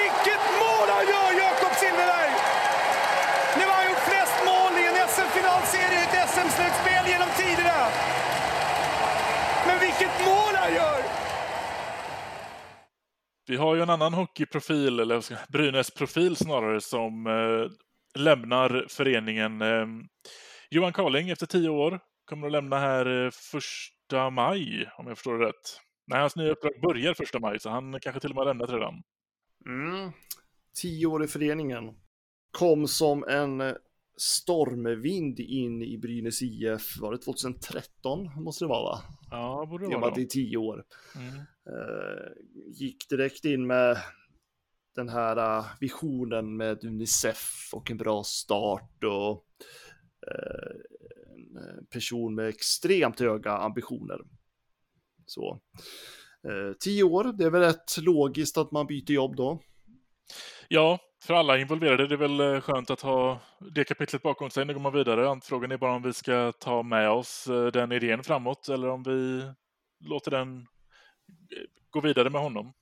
Vilket 0.00 0.44
mål 0.62 0.86
han 0.96 1.04
gör, 1.12 1.30
Jakob 1.44 1.74
Silfverberg! 1.80 2.32
Nu 3.58 3.62
har 3.68 3.76
han 3.80 3.86
gjort 3.90 4.04
flest 4.10 4.36
mål 4.50 4.72
i 4.82 4.84
en 4.90 4.96
SM-finalserie 5.14 5.98
i 6.00 6.04
ett 6.06 6.16
SM-slutspel 6.34 7.04
genom 7.12 7.30
tiderna. 7.40 7.80
Men 9.66 9.76
vilket 9.86 10.14
mål 10.28 10.54
han 10.62 10.72
gör! 10.80 11.00
Vi 13.46 13.56
har 13.56 13.74
ju 13.74 13.82
en 13.82 13.90
annan 13.90 14.14
hockeyprofil, 14.14 15.00
eller 15.00 15.52
Brynäs-profil 15.52 16.36
snarare, 16.36 16.80
som 16.80 17.26
eh, 17.26 17.70
lämnar 18.22 18.86
föreningen. 18.88 19.62
Eh, 19.62 19.86
Johan 20.70 20.92
Carling 20.92 21.30
efter 21.30 21.46
tio 21.46 21.68
år 21.68 22.00
kommer 22.24 22.46
att 22.46 22.52
lämna 22.52 22.78
här 22.78 23.24
eh, 23.24 23.30
första 23.30 24.30
maj, 24.30 24.90
om 24.98 25.06
jag 25.06 25.16
förstår 25.16 25.38
det 25.38 25.46
rätt. 25.46 25.80
Nej, 26.06 26.20
hans 26.20 26.36
nya 26.36 26.50
uppdrag 26.50 26.72
börjar 26.82 27.14
första 27.14 27.38
maj, 27.38 27.60
så 27.60 27.70
han 27.70 28.00
kanske 28.00 28.20
till 28.20 28.30
och 28.30 28.36
med 28.36 28.46
har 28.46 28.54
lämnat 28.54 28.70
redan. 28.70 29.02
Mm. 29.66 30.12
Tio 30.82 31.06
år 31.06 31.24
i 31.24 31.26
föreningen. 31.26 31.94
Kom 32.58 32.88
som 32.88 33.24
en 33.24 33.60
eh, 33.60 33.74
stormvind 34.16 35.40
in 35.40 35.82
i 35.82 35.98
Brynäs 35.98 36.42
IF, 36.42 36.96
var 37.00 37.12
det 37.12 37.18
2013 37.18 38.30
måste 38.36 38.64
det 38.64 38.68
vara 38.68 38.82
va? 38.82 39.02
Ja, 39.30 39.66
borde 39.70 39.86
det 39.86 39.92
I 39.92 39.94
vara 39.94 40.14
då. 40.14 40.20
är 40.20 40.24
tio 40.24 40.56
år. 40.56 40.84
Mm. 41.16 41.34
Eh, 41.38 42.32
gick 42.66 43.08
direkt 43.08 43.44
in 43.44 43.66
med 43.66 43.98
den 44.94 45.08
här 45.08 45.36
eh, 45.58 45.66
visionen 45.80 46.56
med 46.56 46.84
Unicef 46.84 47.70
och 47.72 47.90
en 47.90 47.96
bra 47.96 48.24
start 48.24 49.04
och 49.04 49.46
eh, 50.26 50.76
en 51.78 51.86
person 51.86 52.34
med 52.34 52.48
extremt 52.48 53.20
höga 53.20 53.52
ambitioner. 53.52 54.20
Så 55.26 55.60
tio 56.80 57.02
år, 57.02 57.32
det 57.38 57.44
är 57.44 57.50
väl 57.50 57.60
rätt 57.60 57.98
logiskt 57.98 58.58
att 58.58 58.70
man 58.70 58.86
byter 58.86 59.10
jobb 59.10 59.36
då. 59.36 59.60
Ja, 60.68 60.98
för 61.26 61.34
alla 61.34 61.58
involverade. 61.58 62.06
Det 62.06 62.14
är 62.14 62.28
väl 62.28 62.40
eh, 62.40 62.60
skönt 62.60 62.90
att 62.90 63.00
ha 63.00 63.40
det 63.74 63.84
kapitlet 63.84 64.22
bakom 64.22 64.50
sig. 64.50 64.64
Nu 64.64 64.72
går 64.74 64.80
man 64.80 64.92
vidare. 64.92 65.40
Frågan 65.42 65.72
är 65.72 65.76
bara 65.76 65.94
om 65.94 66.02
vi 66.02 66.12
ska 66.12 66.52
ta 66.52 66.82
med 66.82 67.10
oss 67.10 67.46
eh, 67.46 67.66
den 67.66 67.92
idén 67.92 68.22
framåt 68.22 68.68
eller 68.68 68.88
om 68.88 69.02
vi 69.02 69.42
låter 70.08 70.30
den 70.30 70.56
eh, 70.58 70.64
gå 71.90 72.00
vidare 72.00 72.30
med 72.30 72.40
honom. 72.40 72.72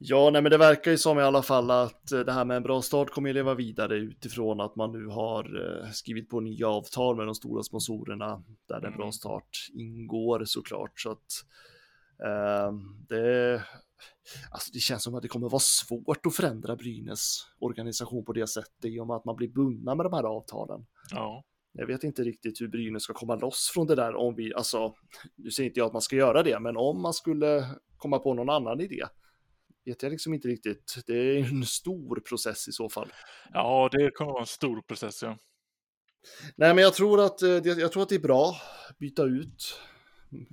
Ja, 0.00 0.30
nej, 0.30 0.42
men 0.42 0.50
det 0.50 0.58
verkar 0.58 0.90
ju 0.90 0.98
som 0.98 1.18
i 1.18 1.22
alla 1.22 1.42
fall 1.42 1.70
att 1.70 2.06
det 2.26 2.32
här 2.32 2.44
med 2.44 2.56
en 2.56 2.62
bra 2.62 2.82
start 2.82 3.10
kommer 3.10 3.28
att 3.30 3.34
leva 3.34 3.54
vidare 3.54 3.94
utifrån 3.96 4.60
att 4.60 4.76
man 4.76 4.92
nu 4.92 5.06
har 5.06 5.44
skrivit 5.92 6.28
på 6.30 6.40
nya 6.40 6.68
avtal 6.68 7.16
med 7.16 7.26
de 7.26 7.34
stora 7.34 7.62
sponsorerna 7.62 8.42
där 8.68 8.76
en 8.76 8.84
Mm. 8.84 8.96
bra 8.96 9.12
start 9.12 9.48
ingår 9.74 10.44
såklart. 10.44 11.00
Så 11.00 11.10
att 11.10 11.26
eh, 12.24 12.72
det, 13.08 13.62
alltså 14.50 14.70
det 14.72 14.78
känns 14.78 15.02
som 15.02 15.14
att 15.14 15.22
det 15.22 15.28
kommer 15.28 15.48
vara 15.48 15.60
svårt 15.60 16.26
att 16.26 16.36
förändra 16.36 16.76
Brynäs 16.76 17.40
organisation 17.58 18.24
på 18.24 18.32
det 18.32 18.46
sättet 18.46 18.84
i 18.84 19.00
och 19.00 19.06
med 19.06 19.16
att 19.16 19.24
man 19.24 19.36
blir 19.36 19.48
bundna 19.48 19.94
med 19.94 20.06
de 20.06 20.12
här 20.12 20.24
avtalen. 20.24 20.86
Ja, 21.10 21.44
Jag 21.72 21.86
vet 21.86 22.04
inte 22.04 22.22
riktigt 22.22 22.60
hur 22.60 22.68
Brynäs 22.68 23.02
ska 23.02 23.14
komma 23.14 23.34
loss 23.34 23.70
från 23.74 23.86
det 23.86 23.94
där 23.94 24.14
om 24.14 24.34
vi, 24.34 24.54
alltså, 24.54 24.94
nu 25.36 25.50
säger 25.50 25.70
inte 25.70 25.80
jag 25.80 25.86
att 25.86 25.92
man 25.92 26.02
ska 26.02 26.16
göra 26.16 26.42
det, 26.42 26.60
men 26.60 26.76
om 26.76 27.02
man 27.02 27.14
skulle 27.14 27.66
komma 27.96 28.18
på 28.18 28.34
någon 28.34 28.50
annan 28.50 28.80
idé, 28.80 29.04
vet 29.84 30.02
jag 30.02 30.10
liksom 30.10 30.34
inte 30.34 30.48
riktigt. 30.48 30.98
Det 31.06 31.14
är 31.14 31.38
en 31.44 31.64
stor 31.64 32.20
process 32.20 32.68
i 32.68 32.72
så 32.72 32.88
fall. 32.88 33.12
ja 33.52 33.88
det 33.92 34.10
kommer 34.10 34.32
vara 34.32 34.42
en 34.42 34.46
stor 34.46 34.82
process. 34.82 35.22
Ja. 35.22 35.38
Nej, 36.56 36.74
men 36.74 36.84
jag 36.84 36.94
tror 36.94 37.24
att, 37.24 37.42
eh, 37.42 37.50
jag 37.50 37.92
tror 37.92 38.02
att 38.02 38.08
det 38.08 38.14
är 38.14 38.20
bra 38.20 38.54
att 38.90 38.98
byta 38.98 39.24
ut. 39.24 39.80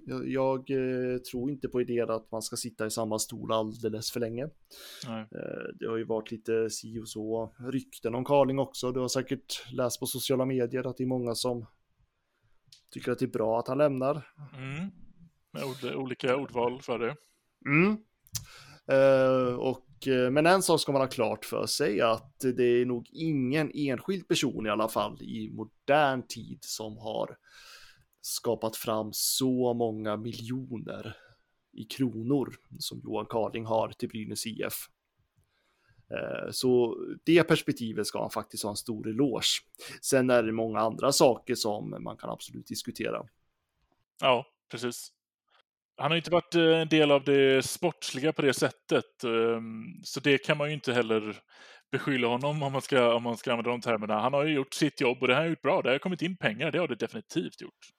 Jag, 0.05 0.27
jag 0.27 0.71
eh, 0.71 1.17
tror 1.17 1.51
inte 1.51 1.67
på 1.67 1.81
idén 1.81 2.09
att 2.09 2.31
man 2.31 2.41
ska 2.41 2.55
sitta 2.55 2.85
i 2.85 2.91
samma 2.91 3.19
stol 3.19 3.51
alldeles 3.51 4.11
för 4.11 4.19
länge. 4.19 4.47
Nej. 5.07 5.21
Eh, 5.21 5.75
Det 5.79 5.87
har 5.87 5.97
ju 5.97 6.03
varit 6.03 6.31
lite 6.31 6.69
si 6.69 6.99
och 6.99 7.09
så 7.09 7.53
rykten 7.71 8.15
om 8.15 8.25
Carling 8.25 8.59
också. 8.59 8.91
Du 8.91 8.99
har 8.99 9.07
säkert 9.07 9.71
läst 9.71 9.99
på 9.99 10.05
sociala 10.05 10.45
medier 10.45 10.87
att 10.87 10.97
det 10.97 11.03
är 11.03 11.07
många 11.07 11.35
som 11.35 11.65
tycker 12.91 13.11
att 13.11 13.19
det 13.19 13.25
är 13.25 13.29
bra 13.29 13.59
att 13.59 13.67
han 13.67 13.77
lämnar. 13.77 14.27
Mm. 14.57 14.91
Med 15.51 15.63
ord, 15.63 15.95
olika 15.95 16.35
ordval 16.35 16.81
för 16.81 16.99
det. 16.99 17.15
Mm. 17.65 17.97
Eh, 18.87 19.55
och, 19.55 19.81
men 20.31 20.45
en 20.45 20.61
sak 20.61 20.81
ska 20.81 20.91
man 20.91 21.01
ha 21.01 21.07
klart 21.07 21.45
för 21.45 21.65
sig 21.65 22.01
att 22.01 22.39
det 22.39 22.63
är 22.63 22.85
nog 22.85 23.09
ingen 23.11 23.71
enskild 23.73 24.27
person 24.27 24.65
i 24.65 24.69
alla 24.69 24.87
fall 24.87 25.21
i 25.21 25.51
modern 25.53 26.27
tid 26.27 26.59
som 26.61 26.97
har 26.97 27.37
skapat 28.25 28.75
fram 28.75 29.09
så 29.13 29.73
många 29.73 30.17
miljoner 30.17 31.17
i 31.73 31.83
kronor 31.83 32.55
som 32.79 33.01
Johan 33.03 33.25
Carling 33.25 33.65
har 33.65 33.89
till 33.89 34.09
Brynäs 34.09 34.45
IF. 34.45 34.89
Eh, 36.11 36.51
så 36.51 36.97
det 37.25 37.43
perspektivet 37.43 38.07
ska 38.07 38.21
han 38.21 38.29
faktiskt 38.29 38.63
ha 38.63 38.69
en 38.69 38.75
stor 38.75 39.09
eloge. 39.09 39.47
Sen 40.01 40.29
är 40.29 40.43
det 40.43 40.51
många 40.51 40.79
andra 40.79 41.11
saker 41.11 41.55
som 41.55 42.03
man 42.03 42.17
kan 42.17 42.29
absolut 42.29 42.67
diskutera. 42.67 43.25
Ja, 44.21 44.45
precis. 44.71 45.11
Han 45.97 46.11
har 46.11 46.17
inte 46.17 46.31
varit 46.31 46.55
eh, 46.55 46.81
en 46.81 46.89
del 46.89 47.11
av 47.11 47.23
det 47.23 47.65
sportsliga 47.65 48.33
på 48.33 48.41
det 48.41 48.53
sättet. 48.53 49.23
Ehm, 49.23 50.03
så 50.03 50.19
det 50.19 50.37
kan 50.37 50.57
man 50.57 50.67
ju 50.67 50.73
inte 50.73 50.93
heller 50.93 51.41
beskylla 51.91 52.27
honom 52.27 52.63
om 52.63 52.71
man 52.71 52.81
ska, 52.81 53.13
om 53.13 53.23
man 53.23 53.37
ska 53.37 53.51
använda 53.51 53.71
de 53.71 53.81
termerna. 53.81 54.19
Han 54.19 54.33
har 54.33 54.45
ju 54.45 54.53
gjort 54.53 54.73
sitt 54.73 55.01
jobb 55.01 55.17
och 55.21 55.27
det 55.27 55.33
har 55.33 55.41
han 55.41 55.49
gjort 55.49 55.61
bra. 55.61 55.81
Det 55.81 55.89
har 55.89 55.99
kommit 55.99 56.21
in 56.21 56.37
pengar, 56.37 56.71
det 56.71 56.79
har 56.79 56.87
det 56.87 56.95
definitivt 56.95 57.61
gjort. 57.61 57.91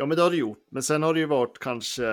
Ja, 0.00 0.06
men 0.06 0.16
det 0.16 0.22
har 0.22 0.30
det 0.30 0.36
gjort. 0.36 0.66
Men 0.70 0.82
sen 0.82 1.02
har 1.02 1.14
det 1.14 1.20
ju 1.20 1.26
varit 1.26 1.58
kanske 1.58 2.04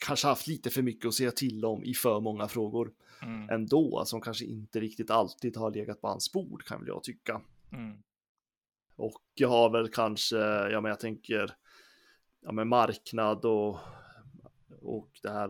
kanske 0.00 0.26
haft 0.26 0.46
lite 0.46 0.70
för 0.70 0.82
mycket 0.82 1.08
att 1.08 1.14
säga 1.14 1.30
till 1.30 1.64
om 1.64 1.84
i 1.84 1.94
för 1.94 2.20
många 2.20 2.48
frågor 2.48 2.92
Mm. 3.22 3.50
ändå, 3.50 4.02
som 4.06 4.20
kanske 4.20 4.44
inte 4.44 4.80
riktigt 4.80 5.10
alltid 5.10 5.56
har 5.56 5.70
legat 5.70 6.00
på 6.00 6.08
hans 6.08 6.32
bord 6.32 6.64
kan 6.64 6.78
väl 6.78 6.88
jag 6.88 7.02
tycka. 7.02 7.40
Mm. 7.72 8.02
Och 8.96 9.22
jag 9.34 9.48
har 9.48 9.70
väl 9.70 9.88
kanske, 9.88 10.36
ja 10.70 10.80
men 10.80 10.88
jag 10.88 11.00
tänker, 11.00 11.56
ja 12.40 12.52
men 12.52 12.68
marknad 12.68 13.44
och, 13.44 13.78
och 14.82 15.10
det 15.22 15.30
här, 15.30 15.48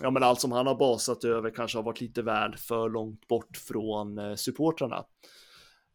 ja 0.00 0.10
men 0.10 0.22
allt 0.22 0.40
som 0.40 0.52
han 0.52 0.66
har 0.66 0.74
basat 0.74 1.24
över 1.24 1.50
kanske 1.50 1.78
har 1.78 1.82
varit 1.82 2.00
lite 2.00 2.22
väl 2.22 2.56
för 2.56 2.88
långt 2.88 3.28
bort 3.28 3.56
från 3.56 4.18
eh, 4.18 4.34
supportrarna. 4.34 5.04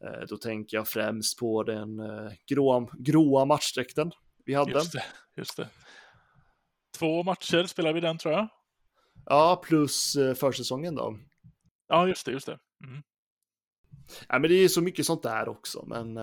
Eh, 0.06 0.26
Då 0.28 0.36
tänker 0.36 0.76
jag 0.76 0.88
främst 0.88 1.38
på 1.38 1.62
den 1.62 2.00
eh, 2.00 2.32
gråa, 2.48 2.88
gråa 2.98 3.44
matchdräkten 3.44 4.12
vi 4.44 4.54
hade. 4.54 4.72
Just 4.72 4.92
det, 4.92 5.04
just 5.36 5.56
det. 5.56 5.68
Två 6.98 7.22
matcher 7.22 7.66
spelar 7.66 7.92
vi 7.92 8.00
den 8.00 8.18
tror 8.18 8.34
jag. 8.34 8.48
Ja, 9.26 9.62
plus 9.64 10.16
eh, 10.16 10.34
försäsongen 10.34 10.94
då. 10.94 11.18
Ja, 11.88 12.08
just 12.08 12.26
det, 12.26 12.32
just 12.32 12.46
det. 12.46 12.58
Mm. 12.84 13.02
Ja, 14.28 14.38
men 14.38 14.50
det 14.50 14.54
är 14.54 14.68
så 14.68 14.80
mycket 14.82 15.06
sånt 15.06 15.22
där 15.22 15.48
också, 15.48 15.84
men 15.86 16.16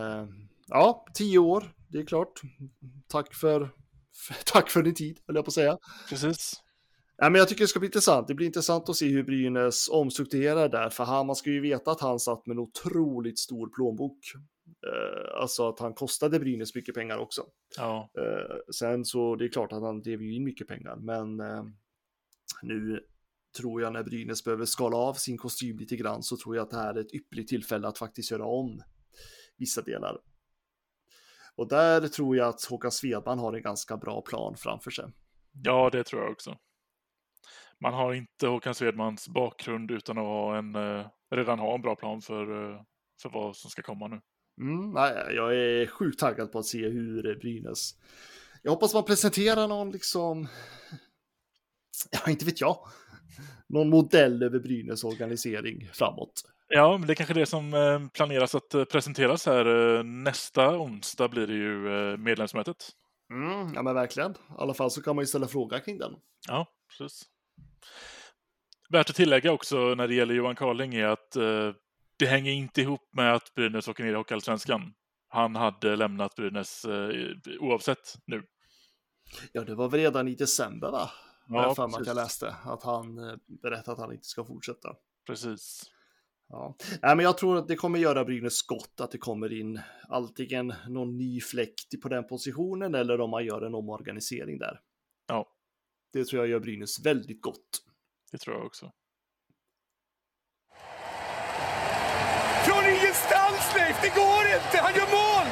ja, 0.67 1.05
tio 1.13 1.39
år, 1.39 1.73
det 1.87 1.97
är 1.97 2.05
klart. 2.05 2.41
Tack 3.07 3.33
för, 3.33 3.69
för 4.27 4.35
tack 4.45 4.69
för 4.69 4.83
din 4.83 4.95
tid, 4.95 5.19
höll 5.27 5.35
jag 5.35 5.45
på 5.45 5.49
att 5.49 5.53
säga. 5.53 5.77
Precis. 6.09 6.53
Ja, 7.17 7.29
men 7.29 7.39
jag 7.39 7.49
tycker 7.49 7.63
det 7.63 7.67
ska 7.67 7.79
bli 7.79 7.87
intressant. 7.87 8.27
Det 8.27 8.33
blir 8.33 8.47
intressant 8.47 8.89
att 8.89 8.95
se 8.95 9.07
hur 9.07 9.23
Brynäs 9.23 9.89
omstrukturerar 9.89 10.69
där, 10.69 10.89
för 10.89 11.03
han, 11.03 11.27
man 11.27 11.35
ska 11.35 11.49
ju 11.49 11.61
veta 11.61 11.91
att 11.91 12.01
han 12.01 12.19
satt 12.19 12.45
med 12.45 12.53
en 12.53 12.59
otroligt 12.59 13.39
stor 13.39 13.69
plånbok. 13.69 14.17
Eh, 14.87 15.41
alltså 15.41 15.69
att 15.69 15.79
han 15.79 15.93
kostade 15.93 16.39
Brynäs 16.39 16.75
mycket 16.75 16.95
pengar 16.95 17.17
också. 17.17 17.45
Ja, 17.77 18.09
Eh, 18.17 18.57
sen 18.75 19.05
så 19.05 19.35
det 19.35 19.45
är 19.45 19.49
klart 19.49 19.71
att 19.71 19.81
han 19.81 20.01
drev 20.01 20.21
ju 20.21 20.35
in 20.35 20.43
mycket 20.43 20.67
pengar, 20.67 20.95
men 20.95 21.39
eh, 21.39 21.63
nu 22.61 22.99
tror 23.57 23.81
jag 23.81 23.93
när 23.93 24.03
Brynäs 24.03 24.43
behöver 24.43 24.65
skala 24.65 24.97
av 24.97 25.13
sin 25.13 25.37
kostym 25.37 25.77
lite 25.77 25.95
grann 25.95 26.23
så 26.23 26.37
tror 26.37 26.55
jag 26.55 26.63
att 26.63 26.69
det 26.69 26.77
här 26.77 26.95
är 26.95 26.99
ett 26.99 27.13
ypperligt 27.13 27.49
tillfälle 27.49 27.87
att 27.87 27.97
faktiskt 27.97 28.31
göra 28.31 28.45
om 28.45 28.81
vissa 29.57 29.81
delar. 29.81 30.17
Och 31.55 31.67
där 31.67 32.07
tror 32.07 32.37
jag 32.37 32.47
att 32.47 32.63
Håkan 32.63 32.91
Svedman 32.91 33.39
har 33.39 33.53
en 33.53 33.61
ganska 33.61 33.97
bra 33.97 34.21
plan 34.21 34.55
framför 34.57 34.91
sig. 34.91 35.05
ja, 35.63 35.89
det 35.89 36.03
tror 36.03 36.21
jag 36.21 36.31
också. 36.31 36.57
Man 37.83 37.93
har 37.93 38.13
inte 38.13 38.47
Håkan 38.47 38.75
Svedmans 38.75 39.27
bakgrund 39.27 39.91
utan 39.91 40.17
att 40.17 40.23
ha 40.23 40.57
en, 40.57 40.75
eh, 40.75 41.05
redan 41.35 41.59
ha 41.59 41.75
en 41.75 41.81
bra 41.81 41.95
plan 41.95 42.21
för, 42.21 42.71
eh, 42.71 42.81
för 43.21 43.29
vad 43.29 43.55
som 43.55 43.69
ska 43.69 43.81
komma 43.81 44.07
nu. 44.07 44.21
Mm, 44.61 44.91
nej, 44.91 45.13
jag 45.35 45.55
är 45.55 45.87
sjukt 45.87 46.19
taggad 46.19 46.51
på 46.51 46.59
att 46.59 46.65
se 46.65 46.89
hur 46.89 47.39
Brynäs... 47.39 47.91
Jag 48.61 48.71
hoppas 48.71 48.93
man 48.93 49.03
presenterar 49.03 49.67
någon 49.67 49.91
liksom... 49.91 50.47
Ja, 52.11 52.31
inte 52.31 52.45
vet 52.45 52.61
jag. 52.61 52.77
Någon 53.69 53.89
modell 53.89 54.43
över 54.43 54.59
Brynäs 54.59 55.03
organisering 55.03 55.89
framåt. 55.93 56.41
Ja, 56.67 56.97
men 56.97 57.07
det 57.07 57.13
är 57.13 57.15
kanske 57.15 57.33
det 57.33 57.45
som 57.45 57.73
eh, 57.73 58.07
planeras 58.13 58.55
att 58.55 58.73
eh, 58.73 58.83
presenteras 58.83 59.45
här. 59.45 59.95
eh, 59.97 60.03
Nästa 60.03 60.77
onsdag 60.79 61.27
blir 61.27 61.47
det 61.47 61.53
ju 61.53 61.87
eh, 62.11 62.17
medlemsmötet. 62.17 62.89
Mm, 63.31 63.73
ja, 63.73 63.81
men 63.83 63.95
verkligen. 63.95 64.31
I 64.31 64.35
alla 64.57 64.73
fall 64.73 64.91
så 64.91 65.01
kan 65.01 65.15
man 65.15 65.23
ju 65.23 65.27
ställa 65.27 65.47
fråga 65.47 65.79
kring 65.79 65.97
den. 65.97 66.11
Ja, 66.47 66.67
precis. 66.89 67.29
Värt 68.89 69.09
att 69.09 69.15
tillägga 69.15 69.51
också 69.51 69.95
när 69.95 70.07
det 70.07 70.15
gäller 70.15 70.33
Johan 70.33 70.55
Carling 70.55 70.95
är 70.95 71.07
att 71.07 71.35
eh, 71.35 71.71
det 72.17 72.25
hänger 72.25 72.51
inte 72.51 72.81
ihop 72.81 73.09
med 73.13 73.33
att 73.33 73.53
Brynäs 73.55 73.87
åker 73.87 74.03
ner 74.03 74.11
i 74.11 74.15
Hockeyallsvenskan. 74.15 74.93
Han 75.27 75.55
hade 75.55 75.95
lämnat 75.95 76.35
Brynäs 76.35 76.85
eh, 76.85 77.09
oavsett 77.59 78.15
nu. 78.25 78.43
Ja, 79.51 79.63
det 79.63 79.75
var 79.75 79.89
väl 79.89 79.99
redan 79.99 80.27
i 80.27 80.35
december, 80.35 80.91
va? 80.91 81.11
Ja, 81.47 81.63
jag 81.63 81.75
för 81.75 81.83
att 81.83 82.07
jag 82.07 82.15
läste 82.15 82.55
att 82.63 82.83
han 82.83 83.17
eh, 83.17 83.35
berättade 83.61 83.91
att 83.91 83.99
han 83.99 84.13
inte 84.13 84.27
ska 84.27 84.45
fortsätta. 84.45 84.95
Precis. 85.27 85.83
Ja, 86.49 86.75
Nej, 87.01 87.15
men 87.15 87.23
jag 87.23 87.37
tror 87.37 87.57
att 87.57 87.67
det 87.67 87.75
kommer 87.75 87.99
göra 87.99 88.25
Brynäs 88.25 88.61
gott 88.61 89.01
att 89.01 89.11
det 89.11 89.17
kommer 89.17 89.53
in 89.53 89.81
antingen 90.09 90.73
någon 90.87 91.17
ny 91.17 91.41
fläkt 91.41 92.01
på 92.01 92.09
den 92.09 92.27
positionen 92.27 92.95
eller 92.95 93.21
om 93.21 93.29
man 93.29 93.45
gör 93.45 93.61
en 93.61 93.75
omorganisering 93.75 94.57
där. 94.57 94.79
Ja, 95.27 95.47
Det 96.13 96.25
tror 96.25 96.41
jag 96.41 96.49
gör 96.49 96.59
Brynäs 96.59 97.05
väldigt 97.05 97.41
gott. 97.41 97.81
det 98.31 98.37
tror 98.37 98.55
jag 98.55 98.65
också. 98.65 98.91
Från 102.65 102.83
ingenstans 102.85 103.75
Leif, 103.75 104.01
det 104.01 104.15
går 104.15 104.43
inte! 104.57 104.77
Han 104.77 104.93
gör 104.93 105.09
mål! 105.19 105.47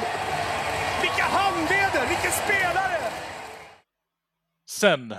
Vilka 1.02 1.22
handleder, 1.22 2.08
vilken 2.08 2.32
spelare! 2.32 3.12
Sen 4.70 5.14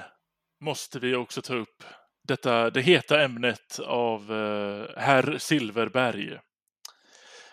måste 0.62 0.99
vi 0.99 1.15
också 1.15 1.41
ta 1.41 1.56
upp 1.56 1.84
detta, 2.27 2.69
det 2.69 2.82
heta 2.82 3.23
ämnet 3.23 3.79
av 3.79 4.32
eh, 4.32 5.01
herr 5.01 5.38
Silverberg. 5.38 6.39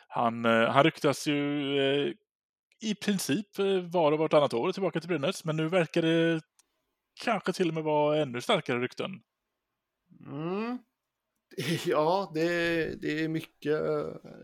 Han, 0.08 0.44
eh, 0.44 0.68
han 0.70 0.84
ryktas 0.84 1.26
ju 1.26 1.78
eh, 1.78 2.12
i 2.82 2.94
princip 2.94 3.58
eh, 3.58 3.66
var 3.66 4.12
och 4.12 4.18
vartannat 4.18 4.54
år 4.54 4.72
tillbaka 4.72 5.00
till 5.00 5.08
Brynäs, 5.08 5.44
men 5.44 5.56
nu 5.56 5.68
verkar 5.68 6.02
det 6.02 6.40
kanske 7.14 7.52
till 7.52 7.68
och 7.68 7.74
med 7.74 7.82
vara 7.84 8.22
ännu 8.22 8.40
starkare 8.40 8.80
rykten. 8.80 9.22
Mm. 10.26 10.78
Ja, 11.86 12.30
det, 12.34 12.94
det, 13.02 13.24
är 13.24 13.28
mycket, 13.28 13.80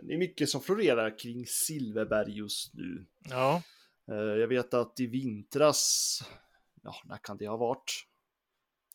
det 0.03 0.15
är 0.15 0.19
mycket 0.19 0.49
som 0.49 0.61
florerar 0.61 1.19
kring 1.19 1.47
Silverberg 1.47 2.33
just 2.39 2.75
nu. 2.75 3.07
Ja, 3.31 3.63
Eh, 4.09 4.17
Jag 4.17 4.49
vet 4.49 4.75
att 4.75 5.01
i 5.01 5.07
vintras, 5.07 6.23
ja, 6.83 6.95
när 7.05 7.17
kan 7.17 7.37
det 7.37 7.47
ha 7.47 7.57
varit? 7.57 7.93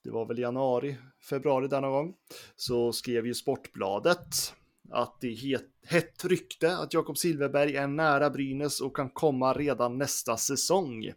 Det 0.04 0.12
var 0.12 0.26
väl 0.26 0.40
januari, 0.40 0.98
februari 1.30 1.68
denna 1.68 1.90
gång, 1.90 2.16
så 2.56 2.94
skrev 2.94 3.26
ju 3.26 3.34
Sportbladet 3.34 4.54
att 4.90 5.22
det 5.22 5.28
är 5.28 5.36
het, 5.36 5.66
hett 5.86 6.26
rykte 6.26 6.78
att 6.78 6.94
Jakob 6.94 7.18
Silverberg 7.18 7.76
är 7.76 7.88
nära 7.88 8.30
Brynäs 8.30 8.82
och 8.82 8.96
kan 8.96 9.10
komma 9.10 9.54
redan 9.54 9.98
nästa 9.98 10.38
säsong. 10.38 11.12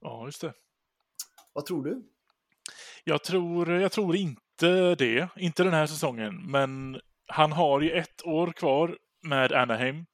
ja 0.00 0.26
just 0.26 0.40
det. 0.40 0.52
Vad 1.54 1.66
tror 1.66 1.84
du? 1.84 2.02
Jag 3.04 3.24
tror, 3.24 3.70
jag 3.70 3.92
tror 3.92 4.16
inte 4.16 4.94
det, 4.94 5.28
inte 5.36 5.64
den 5.64 5.72
här 5.72 5.86
säsongen, 5.86 6.50
men 6.50 7.00
han 7.26 7.52
har 7.52 7.80
ju 7.80 7.90
ett 7.90 8.26
år 8.26 8.52
kvar 8.52 8.98
med 9.22 9.52
Anaheim. 9.52 10.06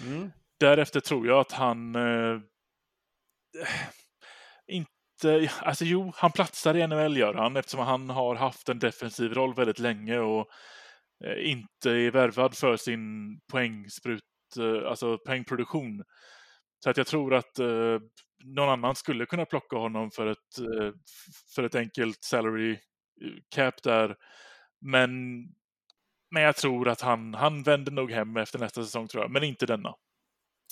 Mm. 0.00 0.32
Därefter 0.60 1.00
tror 1.00 1.26
jag 1.26 1.38
att 1.38 1.52
han 1.52 1.94
eh, 1.94 2.40
inte, 4.66 5.50
alltså 5.60 5.84
jo, 5.84 6.12
han 6.16 6.32
platsar 6.32 6.76
i 6.76 6.86
NHL 6.86 7.16
gör 7.16 7.34
han 7.34 7.56
eftersom 7.56 7.80
han 7.80 8.10
har 8.10 8.34
haft 8.34 8.68
en 8.68 8.78
defensiv 8.78 9.34
roll 9.34 9.54
väldigt 9.54 9.78
länge 9.78 10.18
och 10.18 10.48
eh, 11.24 11.50
inte 11.50 11.90
är 11.90 12.10
värvad 12.10 12.56
för 12.56 12.76
sin 12.76 13.00
poängsprut, 13.52 14.22
eh, 14.58 14.90
alltså 14.90 15.18
poängproduktion. 15.18 16.02
Så 16.84 16.90
att 16.90 16.96
jag 16.96 17.06
tror 17.06 17.34
att 17.34 17.58
eh, 17.58 17.98
någon 18.44 18.68
annan 18.68 18.94
skulle 18.94 19.26
kunna 19.26 19.44
plocka 19.46 19.76
honom 19.76 20.10
för 20.10 20.26
ett, 20.26 20.58
eh, 20.58 20.92
för 21.54 21.62
ett 21.62 21.74
enkelt 21.74 22.24
salary 22.24 22.72
eh, 22.72 22.78
cap 23.54 23.82
där. 23.82 24.16
Men, 24.80 25.10
men 26.30 26.42
jag 26.42 26.56
tror 26.56 26.88
att 26.88 27.00
han, 27.00 27.34
han 27.34 27.62
vänder 27.62 27.92
nog 27.92 28.10
hem 28.10 28.36
efter 28.36 28.58
nästa 28.58 28.84
säsong 28.84 29.08
tror 29.08 29.24
jag, 29.24 29.30
men 29.30 29.42
inte 29.44 29.66
denna. 29.66 29.94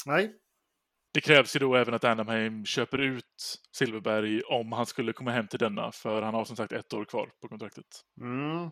Nej, 0.06 0.32
Det 1.14 1.20
krävs 1.20 1.56
ju 1.56 1.60
då 1.60 1.74
även 1.76 1.94
att 1.94 2.04
Anaheim 2.04 2.64
köper 2.64 2.98
ut 2.98 3.58
Silverberg 3.76 4.42
om 4.42 4.72
han 4.72 4.86
skulle 4.86 5.12
komma 5.12 5.30
hem 5.30 5.48
till 5.48 5.58
denna, 5.58 5.92
för 5.92 6.22
han 6.22 6.34
har 6.34 6.44
som 6.44 6.56
sagt 6.56 6.72
ett 6.72 6.92
år 6.92 7.04
kvar 7.04 7.30
på 7.42 7.48
kontraktet. 7.48 7.86
Mm. 8.20 8.70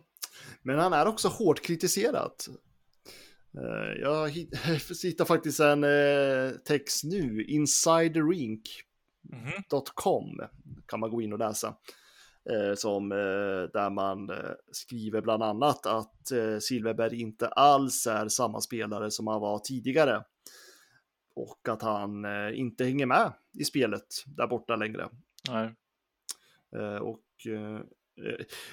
Men 0.62 0.79
han 0.79 0.92
är 0.92 1.07
också 1.07 1.29
hårt 1.29 1.62
kritiserad. 1.62 2.33
Eh, 3.54 3.92
Jag 4.00 4.28
hitt- 4.28 5.04
hittar 5.04 5.24
faktiskt 5.24 5.61
en 5.61 5.84
eh, 5.84 6.50
text 6.64 7.04
nu, 7.04 7.44
insiderink.com 7.44 10.40
kan 10.87 11.00
man 11.00 11.11
gå 11.11 11.22
in 11.22 11.32
och 11.32 11.38
läsa. 11.38 11.76
Eh, 12.50 12.74
Som, 12.74 13.08
där 13.72 13.90
man 13.90 14.30
skriver 14.72 15.20
bland 15.20 15.42
annat 15.42 15.87
att 15.87 16.32
Silverberg 16.61 17.20
inte 17.20 17.48
alls 17.48 18.06
är 18.06 18.28
samma 18.28 18.61
spelare 18.61 19.11
som 19.11 19.26
han 19.26 19.40
var 19.40 19.58
tidigare. 19.58 20.24
Och 21.34 21.68
att 21.68 21.82
han 21.82 22.24
inte 22.54 22.84
hänger 22.84 23.06
med 23.06 23.32
i 23.58 23.64
spelet 23.64 24.06
där 24.26 24.46
borta 24.46 24.76
längre. 24.76 25.08
Nej. 25.50 25.74
Och 27.00 27.24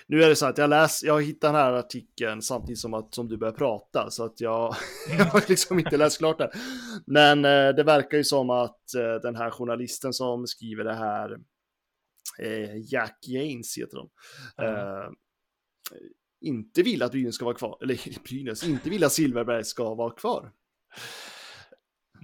nu 0.08 0.23
är 0.23 0.29
det 0.29 0.36
så 0.36 0.45
att 0.45 0.58
jag 0.58 0.69
läs, 0.69 1.03
jag 1.03 1.23
hittar 1.23 1.47
den 1.47 1.62
här 1.62 1.73
artikeln 1.73 2.41
samtidigt 2.41 2.79
som 2.79 2.93
att 2.93 3.13
som 3.13 3.27
du 3.27 3.38
börjar 3.38 3.53
prata 3.53 4.10
så 4.10 4.25
att 4.25 4.41
jag, 4.41 4.75
jag 5.17 5.25
har 5.25 5.49
liksom 5.49 5.79
inte 5.79 5.97
läst 5.97 6.17
klart 6.17 6.38
det. 6.38 6.51
Men 7.05 7.45
eh, 7.45 7.75
det 7.75 7.84
verkar 7.84 8.17
ju 8.17 8.23
som 8.23 8.49
att 8.49 8.95
eh, 8.95 9.15
den 9.21 9.36
här 9.36 9.51
journalisten 9.51 10.13
som 10.13 10.47
skriver 10.47 10.84
det 10.84 10.95
här, 10.95 11.38
eh, 12.39 12.93
Jack 12.93 13.17
Janes 13.27 13.77
heter 13.77 13.97
de, 13.97 14.10
eh, 14.65 15.10
inte 16.41 16.84
vill 16.84 17.03
att 17.03 17.12
Brynäs 17.12 17.36
ska 17.36 17.45
vara 17.45 17.55
kvar, 17.55 17.77
eller 17.81 17.99
Brynäs, 18.23 18.63
inte 18.63 18.89
vill 18.89 19.03
att 19.03 19.13
Silverberg 19.13 19.63
ska 19.63 19.95
vara 19.95 20.12
kvar. 20.12 20.51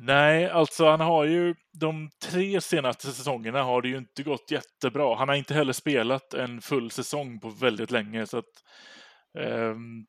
Nej, 0.04 0.50
alltså 0.50 0.86
han 0.86 1.00
har 1.00 1.26
ju 1.26 1.56
de 1.74 2.10
tre 2.24 2.62
senaste 2.62 3.08
säsongerna 3.08 3.64
har 3.64 3.82
det 3.82 3.88
ju 3.88 3.98
inte 3.98 4.24
gått 4.24 4.52
jättebra. 4.52 5.16
Han 5.16 5.30
har 5.30 5.36
inte 5.36 5.54
heller 5.54 5.74
spelat 5.74 6.34
en 6.34 6.62
full 6.62 6.92
säsong 6.92 7.40
på 7.40 7.50
väldigt 7.50 7.92
länge 7.92 8.26
så 8.26 8.38
att 8.38 8.64
ehm, 9.40 10.06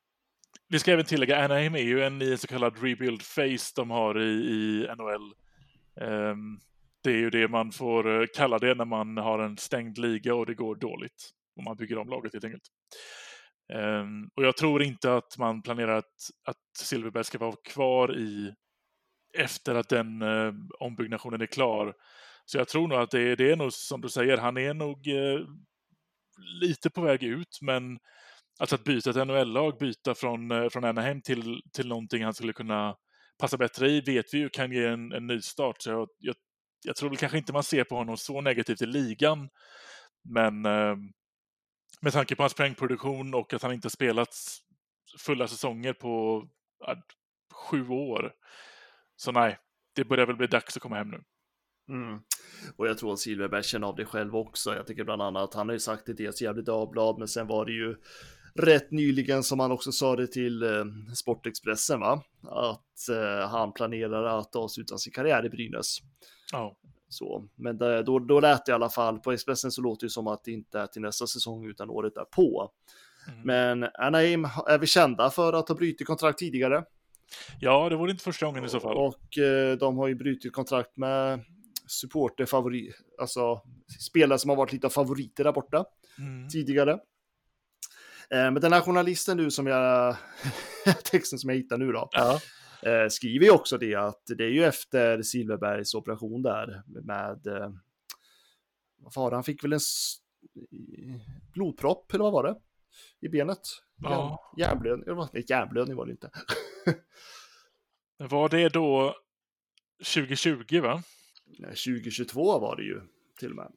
vi 0.69 0.79
ska 0.79 0.91
även 0.91 1.05
tillägga, 1.05 1.45
Anaheim 1.45 1.75
är 1.75 1.79
ju 1.79 2.03
en 2.03 2.21
i 2.21 2.31
en 2.31 2.37
så 2.37 2.47
kallad 2.47 2.83
rebuild 2.83 3.21
phase 3.35 3.73
de 3.75 3.89
har 3.89 4.21
i, 4.21 4.31
i 4.31 4.87
NHL. 4.97 5.33
Ehm, 6.01 6.59
det 7.03 7.11
är 7.11 7.17
ju 7.17 7.29
det 7.29 7.47
man 7.47 7.71
får 7.71 8.21
eh, 8.21 8.27
kalla 8.35 8.59
det 8.59 8.75
när 8.75 8.85
man 8.85 9.17
har 9.17 9.39
en 9.39 9.57
stängd 9.57 9.97
liga 9.97 10.35
och 10.35 10.45
det 10.45 10.53
går 10.53 10.75
dåligt. 10.75 11.29
Och 11.57 11.63
man 11.63 11.77
bygger 11.77 11.97
om 11.97 12.09
laget 12.09 12.33
helt 12.33 12.45
enkelt. 12.45 12.67
Ehm, 13.73 14.29
och 14.35 14.45
jag 14.45 14.57
tror 14.57 14.83
inte 14.83 15.15
att 15.15 15.37
man 15.37 15.61
planerar 15.61 15.97
att, 15.97 16.29
att 16.45 16.77
Silverberg 16.77 17.23
ska 17.23 17.37
vara 17.37 17.55
kvar 17.65 18.17
i 18.17 18.53
efter 19.37 19.75
att 19.75 19.89
den 19.89 20.21
eh, 20.21 20.53
ombyggnationen 20.79 21.41
är 21.41 21.45
klar. 21.45 21.93
Så 22.45 22.57
jag 22.57 22.67
tror 22.67 22.87
nog 22.87 22.97
att 22.99 23.11
det, 23.11 23.21
är- 23.21 23.35
det 23.35 23.51
är 23.51 23.55
nog 23.55 23.73
som 23.73 24.01
du 24.01 24.09
säger, 24.09 24.37
han 24.37 24.57
är 24.57 24.73
nog 24.73 25.07
eh, 25.07 25.39
lite 26.61 26.89
på 26.89 27.01
väg 27.01 27.23
ut, 27.23 27.57
men 27.61 27.99
alltså 28.59 28.75
att 28.75 28.83
byta 28.83 29.09
ett 29.09 29.27
NHL-lag, 29.27 29.77
byta 29.79 30.15
från, 30.15 30.51
eh, 30.51 30.69
från 30.69 30.83
Anaheim 30.83 31.21
till, 31.21 31.61
till 31.73 31.87
någonting 31.87 32.23
han 32.23 32.33
skulle 32.33 32.53
kunna 32.53 32.95
passa 33.39 33.57
bättre 33.57 33.89
i, 33.89 34.01
vet 34.01 34.33
vi 34.33 34.37
ju 34.37 34.49
kan 34.49 34.71
ge 34.71 34.85
en, 34.85 35.11
en 35.11 35.27
ny 35.27 35.41
start. 35.41 35.75
Så 35.81 35.89
jag, 35.89 36.09
jag, 36.19 36.35
jag 36.85 36.95
tror 36.95 37.09
väl 37.09 37.17
kanske 37.17 37.37
inte 37.37 37.53
man 37.53 37.63
ser 37.63 37.83
på 37.83 37.95
honom 37.95 38.17
så 38.17 38.41
negativt 38.41 38.81
i 38.81 38.85
ligan, 38.85 39.49
men 40.29 40.65
eh, 40.65 40.95
Med 42.01 42.13
tanke 42.13 42.35
på 42.35 42.43
hans 42.43 42.53
poängproduktion 42.53 43.33
och 43.33 43.53
att 43.53 43.61
han 43.63 43.73
inte 43.73 43.89
spelat 43.89 44.35
fulla 45.19 45.47
säsonger 45.47 45.93
på 45.93 46.43
sju 47.53 47.87
år. 47.89 48.33
Så 49.23 49.31
nej, 49.31 49.57
det 49.95 50.03
börjar 50.03 50.25
väl 50.25 50.35
bli 50.35 50.47
dags 50.47 50.77
att 50.77 50.83
komma 50.83 50.95
hem 50.95 51.09
nu. 51.09 51.23
Mm. 51.89 52.19
Och 52.77 52.87
jag 52.87 52.97
tror 52.97 53.13
att 53.13 53.19
Silverberg 53.19 53.63
känner 53.63 53.87
av 53.87 53.95
det 53.95 54.05
själv 54.05 54.35
också. 54.35 54.75
Jag 54.75 54.87
tycker 54.87 55.03
bland 55.03 55.21
annat, 55.21 55.53
han 55.53 55.69
har 55.69 55.73
ju 55.73 55.79
sagt 55.79 56.05
det 56.05 56.15
till 56.15 56.27
ett 56.27 56.41
jävligt 56.41 56.65
Dagblad, 56.65 57.19
men 57.19 57.27
sen 57.27 57.47
var 57.47 57.65
det 57.65 57.71
ju 57.71 57.95
rätt 58.55 58.91
nyligen 58.91 59.43
som 59.43 59.59
han 59.59 59.71
också 59.71 59.91
sa 59.91 60.15
det 60.15 60.27
till 60.27 60.63
eh, 60.63 60.85
Sportexpressen, 61.15 61.99
va? 61.99 62.23
Att 62.41 63.09
eh, 63.09 63.49
han 63.49 63.73
planerar 63.73 64.39
att 64.39 64.55
avsluta 64.55 64.97
sin 64.97 65.13
karriär 65.13 65.45
i 65.45 65.49
Brynäs. 65.49 65.97
Ja. 66.51 66.77
Så, 67.09 67.47
men 67.55 67.77
det, 67.77 68.03
då, 68.03 68.19
då 68.19 68.39
lät 68.39 68.65
det 68.65 68.71
i 68.71 68.75
alla 68.75 68.89
fall, 68.89 69.19
på 69.19 69.31
Expressen 69.31 69.71
så 69.71 69.81
låter 69.81 70.05
det 70.05 70.11
som 70.11 70.27
att 70.27 70.43
det 70.43 70.51
inte 70.51 70.79
är 70.79 70.87
till 70.87 71.01
nästa 71.01 71.27
säsong 71.27 71.65
utan 71.65 71.89
året 71.89 72.15
därpå. 72.15 72.71
Mm. 73.27 73.41
Men 73.41 73.89
Anaheim 73.93 74.45
är 74.67 74.77
vi 74.77 74.87
kända 74.87 75.29
för 75.29 75.53
att 75.53 75.69
ha 75.69 75.75
brutit 75.75 76.07
kontrakt 76.07 76.39
tidigare. 76.39 76.83
Ja, 77.59 77.89
det 77.89 77.95
vore 77.95 78.11
inte 78.11 78.23
första 78.23 78.45
gången 78.45 78.65
i 78.65 78.69
så 78.69 78.79
fall. 78.79 78.97
Och 78.97 79.37
eh, 79.37 79.77
de 79.77 79.97
har 79.97 80.07
ju 80.07 80.15
brutit 80.15 80.53
kontrakt 80.53 80.97
med 80.97 81.45
supporter 81.87 82.45
favorit, 82.45 82.95
alltså 83.19 83.61
spelare 83.99 84.39
som 84.39 84.49
har 84.49 84.57
varit 84.57 84.73
lite 84.73 84.87
av 84.87 84.91
favoriter 84.91 85.43
där 85.43 85.51
borta 85.51 85.85
mm. 86.17 86.49
tidigare. 86.49 86.91
Eh, 88.29 88.51
men 88.51 88.55
den 88.55 88.73
här 88.73 88.81
journalisten 88.81 89.37
nu 89.37 89.51
som 89.51 89.67
jag, 89.67 90.15
texten 91.03 91.39
som 91.39 91.49
jag 91.49 91.57
hittar 91.57 91.77
nu 91.77 91.91
då, 91.91 92.09
ja. 92.11 92.39
eh, 92.83 93.07
skriver 93.09 93.45
ju 93.45 93.51
också 93.51 93.77
det 93.77 93.95
att 93.95 94.23
det 94.37 94.43
är 94.43 94.51
ju 94.51 94.63
efter 94.63 95.21
Silverbergs 95.21 95.93
operation 95.93 96.41
där 96.41 96.83
med, 96.85 97.47
eh, 97.47 97.71
vad 98.97 99.15
var 99.15 99.29
det, 99.29 99.35
han 99.37 99.43
fick 99.43 99.63
väl 99.63 99.73
en 99.73 99.79
blodpropp 101.53 102.13
eller 102.13 102.23
vad 102.23 102.33
var 102.33 102.43
det? 102.43 102.55
I 103.19 103.29
benet? 103.29 103.61
Ja. 103.95 104.53
Järnblödning, 104.57 105.27
nej 105.33 105.45
järnblödning 105.47 105.97
var 105.97 106.05
det 106.05 106.11
inte. 106.11 106.31
var 108.29 108.49
det 108.49 108.69
då 108.69 109.15
2020 109.97 110.81
va? 110.81 111.03
2022 111.57 112.59
var 112.59 112.75
det 112.75 112.83
ju 112.83 113.01
till 113.39 113.49
och 113.49 113.55
med. 113.55 113.71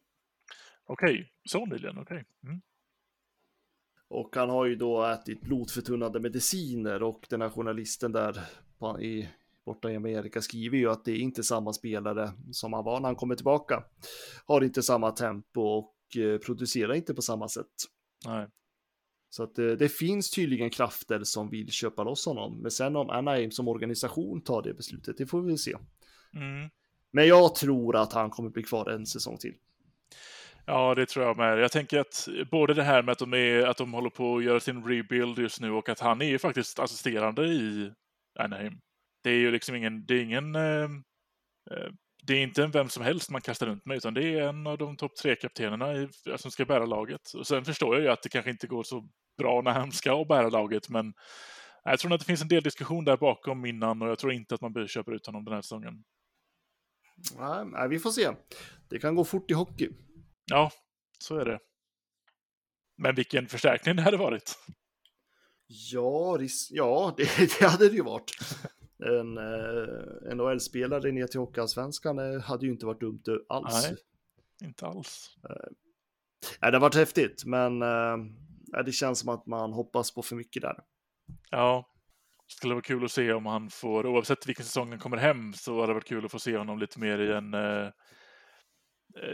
Okej, 0.85 1.14
okay. 1.14 1.26
så 1.44 1.66
nyligen, 1.66 1.98
okej. 1.98 2.16
Okay. 2.16 2.24
Mm. 2.44 2.61
Och 4.09 4.37
han 4.37 4.50
har 4.50 4.66
ju 4.66 4.76
då 4.76 5.05
ätit 5.05 5.40
blodförtunnande 5.40 6.20
mediciner 6.20 7.02
och 7.02 7.26
den 7.31 7.42
här 7.42 7.50
journalisten 7.50 8.12
där 8.12 8.40
på, 8.79 9.00
i, 9.00 9.29
borta 9.64 9.90
i 9.90 9.96
Amerika 9.96 10.42
skriver 10.42 10.79
ju 10.79 10.90
att 10.90 11.05
det 11.05 11.12
är 11.12 11.18
inte 11.18 11.42
samma 11.42 11.72
spelare 11.72 12.33
som 12.52 12.72
han 12.72 12.85
var 12.85 13.00
när 13.00 13.09
han 13.09 13.16
kommer 13.16 13.35
tillbaka. 13.35 13.85
Har 14.46 14.64
inte 14.64 14.83
samma 14.83 15.11
tempo 15.11 15.61
och 15.61 16.16
eh, 16.16 16.38
producerar 16.38 16.94
inte 16.94 17.14
på 17.14 17.22
samma 17.22 17.48
sätt. 17.48 17.72
Nej. 18.26 18.46
Så 19.37 19.42
att 19.42 19.55
det, 19.55 19.70
eh, 19.70 19.77
det, 19.77 19.88
finns 19.88 20.31
tydligen 20.31 20.70
krafter 20.70 21.25
som 21.25 21.51
vill 21.51 21.70
köpa 21.70 22.05
loss 22.05 22.27
honom. 22.27 22.59
Men 22.62 22.70
sen 22.70 22.96
om 22.96 23.11
Anaheim 23.11 23.51
som 23.51 23.68
organisation 23.68 24.40
tar 24.40 24.62
det 24.62 24.75
beslutet, 24.75 25.18
det 25.18 25.27
får 25.27 25.42
vi 25.42 25.59
se. 25.59 25.77
Mm. 26.35 26.70
Men 27.12 27.27
jag 27.27 27.55
tror 27.55 27.96
att 27.96 28.12
han 28.12 28.31
kommer 28.31 28.51
bli 28.51 28.62
kvar 28.62 28.90
en 28.90 29.07
säsong 29.07 29.38
till. 29.38 29.55
Ja, 30.66 30.94
det 30.94 31.07
tror 31.07 31.25
jag 31.25 31.37
med. 31.37 31.59
Jag 31.59 31.72
tänker 31.72 31.99
att 31.99 32.29
både 32.51 32.75
det 32.75 32.83
här 32.83 33.03
med 33.03 33.12
att 33.12 33.18
de, 33.18 33.35
är, 33.35 33.66
att 33.66 33.77
de 33.77 33.94
håller 33.94 34.11
på 34.11 34.37
att 34.37 34.44
göra 34.44 34.61
sin 34.61 34.85
rebuild 34.85 35.38
just 35.38 35.61
nu 35.61 35.70
och 35.70 35.88
att 35.88 36.01
han 36.01 36.22
är 36.22 36.27
ju 36.27 36.38
faktiskt 36.38 36.79
assisterande 36.79 37.42
i 37.42 37.92
Anaheim. 38.38 38.81
Det 39.22 39.31
är 39.31 39.38
ju 39.38 39.51
liksom 39.51 39.75
ingen, 39.77 40.07
det 40.07 40.14
är 40.14 40.22
ingen, 40.22 40.55
eh, 40.55 40.85
eh 41.70 41.90
det 42.22 42.35
är 42.35 42.42
inte 42.42 42.62
en 42.62 42.70
vem 42.70 42.88
som 42.88 43.03
helst 43.03 43.31
man 43.31 43.40
kastar 43.40 43.66
runt 43.66 43.87
med, 43.87 43.96
utan 43.96 44.14
det 44.14 44.25
är 44.25 44.49
en 44.49 44.66
av 44.66 44.79
de 44.79 44.96
topp 44.96 45.16
tre 45.16 45.37
kaptenerna 45.37 46.09
som 46.37 46.51
ska 46.51 46.64
bära 46.64 46.87
laget. 46.87 47.33
Och 47.35 47.46
sen 47.46 47.64
förstår 47.64 47.94
jag 47.94 48.03
ju 48.03 48.09
att 48.09 48.22
det 48.22 48.29
kanske 48.29 48.51
inte 48.51 48.66
går 48.66 48.83
så 48.83 49.09
bra 49.37 49.62
när 49.62 49.72
han 49.72 49.92
ska 49.92 50.25
bära 50.25 50.49
laget, 50.49 50.88
men 50.88 51.14
jag 51.85 51.99
tror 51.99 52.12
att 52.12 52.20
det 52.20 52.27
finns 52.27 52.42
en 52.42 52.49
del 52.49 52.62
diskussion 52.62 53.05
där 53.05 53.16
bakom 53.16 53.66
innan 53.66 54.03
och 54.03 54.09
jag 54.09 54.18
tror 54.18 54.33
inte 54.33 54.55
att 54.55 54.61
man 54.61 54.72
bör 54.72 54.87
köpa 54.87 55.12
ut 55.12 55.27
honom 55.27 55.44
den 55.44 55.55
här 55.55 55.62
säsongen. 55.62 56.05
Nej, 57.72 57.88
vi 57.88 57.99
får 57.99 58.11
se. 58.11 58.31
Det 58.88 58.99
kan 58.99 59.14
gå 59.14 59.25
fort 59.25 59.51
i 59.51 59.55
hockey. 59.55 59.90
Ja, 60.44 60.70
så 61.18 61.38
är 61.38 61.44
det. 61.44 61.59
Men 62.96 63.14
vilken 63.14 63.46
förstärkning 63.46 63.96
det 63.96 64.03
hade 64.03 64.16
varit. 64.16 64.59
Ja, 65.66 66.38
ja 66.70 67.14
det, 67.16 67.29
det 67.61 67.66
hade 67.66 67.88
det 67.88 67.94
ju 67.94 68.03
varit. 68.03 68.31
En 68.99 69.38
eh, 69.38 70.35
NHL-spelare 70.37 71.12
ner 71.12 71.27
till 71.27 71.40
Hockeyallsvenskan 71.40 72.18
eh, 72.18 72.40
hade 72.40 72.66
ju 72.66 72.72
inte 72.72 72.87
varit 72.87 73.01
dumt 73.01 73.22
alls. 73.49 73.83
Nej, 73.83 73.96
inte 74.68 74.87
alls. 74.87 75.37
Eh, 75.51 75.72
det 76.61 76.66
hade 76.66 76.79
varit 76.79 76.94
häftigt, 76.94 77.44
men 77.44 77.83
eh, 77.83 78.16
det 78.85 78.92
känns 78.92 79.18
som 79.20 79.29
att 79.29 79.46
man 79.46 79.72
hoppas 79.72 80.14
på 80.14 80.22
för 80.22 80.37
mycket 80.37 80.62
där. 80.62 80.76
Ja, 81.50 81.88
det 82.46 82.52
skulle 82.52 82.74
vara 82.74 82.83
kul 82.83 83.05
att 83.05 83.11
se 83.11 83.33
om 83.33 83.46
han 83.46 83.70
får, 83.70 84.07
oavsett 84.07 84.48
vilken 84.48 84.64
säsong 84.64 84.90
han 84.90 84.98
kommer 84.98 85.16
hem, 85.16 85.52
så 85.55 85.74
hade 85.74 85.87
det 85.87 85.94
varit 85.94 86.09
kul 86.09 86.24
att 86.24 86.31
få 86.31 86.38
se 86.38 86.57
honom 86.57 86.79
lite 86.79 87.00
mer 87.00 87.18
i 87.18 87.33
en 87.33 87.55
eh, 87.55 87.88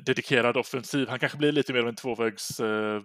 dedikerad 0.07 0.57
offensiv. 0.57 1.09
Han 1.09 1.19
kanske 1.19 1.39
blir 1.39 1.53
lite 1.53 1.73
mer 1.73 1.81
av 1.81 1.89
en 1.89 1.97
tvåvägs 1.97 2.61
eh, 2.61 3.03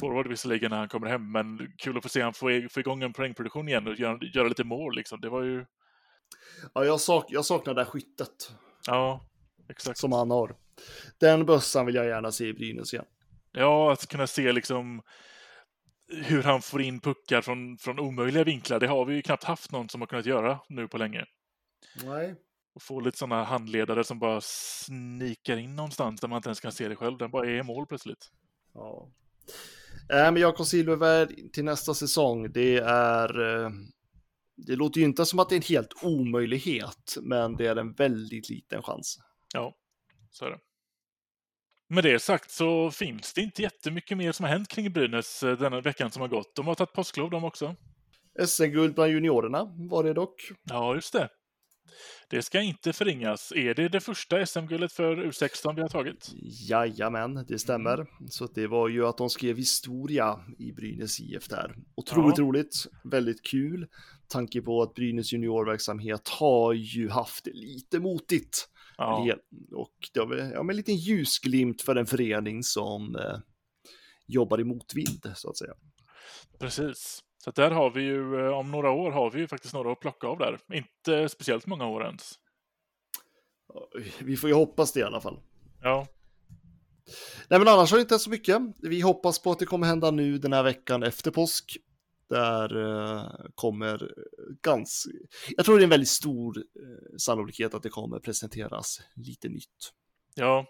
forward 0.00 0.28
visserligen 0.28 0.70
när 0.70 0.78
han 0.78 0.88
kommer 0.88 1.06
hem, 1.06 1.32
men 1.32 1.72
kul 1.78 1.96
att 1.96 2.02
få 2.02 2.08
se 2.08 2.22
han 2.22 2.34
få, 2.34 2.68
få 2.70 2.80
igång 2.80 3.02
en 3.02 3.12
poängproduktion 3.12 3.68
igen 3.68 3.86
och 3.86 3.94
göra, 3.94 4.18
göra 4.34 4.48
lite 4.48 4.64
mål 4.64 4.96
liksom. 4.96 5.20
Det 5.20 5.28
var 5.28 5.42
ju... 5.42 5.64
Ja, 6.74 6.84
jag, 6.84 7.00
sak, 7.00 7.24
jag 7.28 7.44
saknar 7.44 7.74
det 7.74 7.80
här 7.80 7.90
skyttet. 7.90 8.52
Ja, 8.86 9.26
exakt. 9.68 9.98
Som 9.98 10.12
han 10.12 10.30
har. 10.30 10.56
Den 11.20 11.46
bössan 11.46 11.86
vill 11.86 11.94
jag 11.94 12.06
gärna 12.06 12.32
se 12.32 12.46
i 12.46 12.54
Brynäs 12.54 12.94
igen. 12.94 13.06
Ja, 13.52 13.92
att 13.92 14.08
kunna 14.08 14.26
se 14.26 14.52
liksom 14.52 15.02
hur 16.08 16.42
han 16.42 16.62
får 16.62 16.82
in 16.82 17.00
puckar 17.00 17.42
från, 17.42 17.78
från 17.78 17.98
omöjliga 17.98 18.44
vinklar. 18.44 18.80
Det 18.80 18.86
har 18.86 19.04
vi 19.04 19.14
ju 19.14 19.22
knappt 19.22 19.44
haft 19.44 19.72
någon 19.72 19.88
som 19.88 20.00
har 20.00 20.08
kunnat 20.08 20.26
göra 20.26 20.60
nu 20.68 20.88
på 20.88 20.98
länge. 20.98 21.24
Nej. 22.04 22.34
Och 22.74 22.82
få 22.82 23.00
lite 23.00 23.18
sådana 23.18 23.44
handledare 23.44 24.04
som 24.04 24.18
bara 24.18 24.40
snikar 24.40 25.56
in 25.56 25.76
någonstans 25.76 26.20
där 26.20 26.28
man 26.28 26.36
inte 26.36 26.48
ens 26.48 26.60
kan 26.60 26.72
se 26.72 26.88
det 26.88 26.96
själv. 26.96 27.18
Den 27.18 27.30
bara 27.30 27.46
är 27.46 27.54
i 27.54 27.62
mål 27.62 27.86
plötsligt. 27.86 28.30
Ja. 28.74 29.08
Äh, 30.10 30.32
men 30.32 30.36
Jakob 30.36 30.66
Silverberg 30.66 31.50
till 31.50 31.64
nästa 31.64 31.94
säsong, 31.94 32.52
det 32.52 32.76
är... 32.78 33.62
Eh, 33.64 33.70
det 34.56 34.76
låter 34.76 35.00
ju 35.00 35.06
inte 35.06 35.26
som 35.26 35.38
att 35.38 35.48
det 35.48 35.54
är 35.54 35.56
en 35.56 35.62
helt 35.62 36.02
omöjlighet, 36.02 37.16
men 37.22 37.56
det 37.56 37.66
är 37.66 37.76
en 37.76 37.92
väldigt 37.92 38.50
liten 38.50 38.82
chans. 38.82 39.18
Ja, 39.54 39.74
så 40.30 40.44
är 40.44 40.50
det. 40.50 40.58
Med 41.88 42.04
det 42.04 42.18
sagt 42.18 42.50
så 42.50 42.90
finns 42.90 43.34
det 43.34 43.40
inte 43.40 43.62
jättemycket 43.62 44.18
mer 44.18 44.32
som 44.32 44.44
har 44.44 44.50
hänt 44.50 44.68
kring 44.68 44.92
Brynäs 44.92 45.42
eh, 45.42 45.58
denna 45.58 45.80
veckan 45.80 46.10
som 46.10 46.22
har 46.22 46.28
gått. 46.28 46.56
De 46.56 46.66
har 46.66 46.74
tagit 46.74 46.92
påsklov 46.92 47.30
de 47.30 47.44
också. 47.44 47.76
SM-guld 48.46 48.94
bland 48.94 49.12
juniorerna 49.12 49.64
var 49.90 50.04
det 50.04 50.12
dock. 50.12 50.50
Ja, 50.64 50.94
just 50.94 51.12
det. 51.12 51.28
Det 52.30 52.42
ska 52.42 52.60
inte 52.60 52.92
förringas. 52.92 53.52
Är 53.56 53.74
det 53.74 53.88
det 53.88 54.00
första 54.00 54.46
SM-guldet 54.46 54.92
för 54.92 55.16
U16 55.16 55.74
vi 55.74 55.80
har 55.80 55.88
tagit? 55.88 56.30
Jajamän, 56.68 57.44
det 57.48 57.58
stämmer. 57.58 57.94
Mm. 57.94 58.06
Så 58.28 58.46
det 58.46 58.66
var 58.66 58.88
ju 58.88 59.06
att 59.06 59.18
de 59.18 59.30
skrev 59.30 59.56
historia 59.56 60.40
i 60.58 60.72
Brynäs 60.72 61.20
IF 61.20 61.48
där. 61.48 61.74
Otroligt 61.94 62.38
ja. 62.38 62.44
roligt, 62.44 62.86
väldigt 63.04 63.42
kul. 63.42 63.86
Tanke 64.28 64.62
på 64.62 64.82
att 64.82 64.94
Brynäs 64.94 65.32
juniorverksamhet 65.32 66.28
har 66.28 66.72
ju 66.72 67.08
haft 67.08 67.44
det 67.44 67.52
lite 67.54 67.98
motigt. 67.98 68.68
Ja. 68.96 69.36
Och 69.72 69.94
det 70.14 70.20
var 70.20 70.36
ja, 70.36 70.60
en 70.60 70.76
liten 70.76 70.96
ljusglimt 70.96 71.82
för 71.82 71.96
en 71.96 72.06
förening 72.06 72.62
som 72.62 73.16
eh, 73.16 73.38
jobbar 74.26 74.60
i 74.60 74.64
motvind 74.64 75.32
så 75.34 75.50
att 75.50 75.58
säga. 75.58 75.74
Precis. 76.58 77.22
Så 77.44 77.50
där 77.50 77.70
har 77.70 77.90
vi 77.90 78.02
ju, 78.02 78.46
eh, 78.46 78.58
om 78.58 78.70
några 78.70 78.90
år 78.90 79.10
har 79.10 79.30
vi 79.30 79.40
ju 79.40 79.48
faktiskt 79.48 79.74
några 79.74 79.92
att 79.92 80.00
plocka 80.00 80.26
av 80.26 80.38
där. 80.38 80.58
Inte 80.72 81.28
speciellt 81.28 81.66
många 81.66 81.86
år 81.86 82.04
ens. 82.04 82.32
Vi 84.20 84.36
får 84.36 84.50
ju 84.50 84.54
hoppas 84.54 84.92
det 84.92 85.00
i 85.00 85.02
alla 85.02 85.20
fall. 85.20 85.40
Ja. 85.82 86.06
Nej 87.48 87.58
men 87.58 87.68
annars 87.68 87.90
har 87.90 87.98
det 87.98 88.02
inte 88.02 88.18
så 88.18 88.30
mycket. 88.30 88.62
Vi 88.78 89.00
hoppas 89.00 89.38
på 89.38 89.50
att 89.50 89.58
det 89.58 89.66
kommer 89.66 89.86
hända 89.86 90.10
nu 90.10 90.38
den 90.38 90.52
här 90.52 90.62
veckan 90.62 91.02
efter 91.02 91.30
påsk. 91.30 91.76
Där 92.28 92.76
uh, 92.76 93.30
kommer 93.54 94.12
ganska, 94.62 95.10
jag 95.56 95.66
tror 95.66 95.76
det 95.76 95.82
är 95.82 95.84
en 95.84 95.90
väldigt 95.90 96.08
stor 96.08 96.58
uh, 96.58 96.64
sannolikhet 97.18 97.74
att 97.74 97.82
det 97.82 97.88
kommer 97.88 98.18
presenteras 98.18 99.00
lite 99.14 99.48
nytt. 99.48 99.92
Ja, 100.34 100.66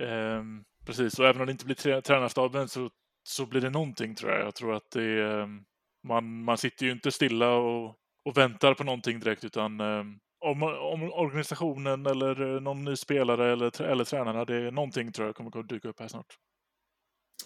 eh, 0.00 0.42
precis. 0.86 1.18
Och 1.18 1.26
även 1.26 1.40
om 1.40 1.46
det 1.46 1.52
inte 1.52 1.64
blir 1.64 2.00
tränarstaben 2.00 2.68
så, 2.68 2.90
så 3.28 3.46
blir 3.46 3.60
det 3.60 3.70
någonting 3.70 4.14
tror 4.14 4.32
jag. 4.32 4.46
Jag 4.46 4.54
tror 4.54 4.74
att 4.74 4.90
det 4.90 5.02
är, 5.02 5.40
ehm, 5.40 5.64
man, 6.08 6.44
man 6.44 6.58
sitter 6.58 6.86
ju 6.86 6.92
inte 6.92 7.12
stilla 7.12 7.54
och, 7.54 7.96
och 8.24 8.36
väntar 8.36 8.74
på 8.74 8.84
någonting 8.84 9.20
direkt 9.20 9.44
utan 9.44 9.80
eh, 9.80 10.04
om, 10.44 10.62
om 10.62 11.12
organisationen 11.12 12.06
eller 12.06 12.60
någon 12.60 12.84
ny 12.84 12.96
spelare 12.96 13.52
eller, 13.52 13.82
eller 13.82 14.04
tränarna, 14.04 14.44
det 14.44 14.56
är 14.56 14.70
någonting 14.70 15.12
tror 15.12 15.28
jag 15.28 15.36
kommer 15.36 15.58
att 15.60 15.68
dyka 15.68 15.88
upp 15.88 16.00
här 16.00 16.08
snart. 16.08 16.38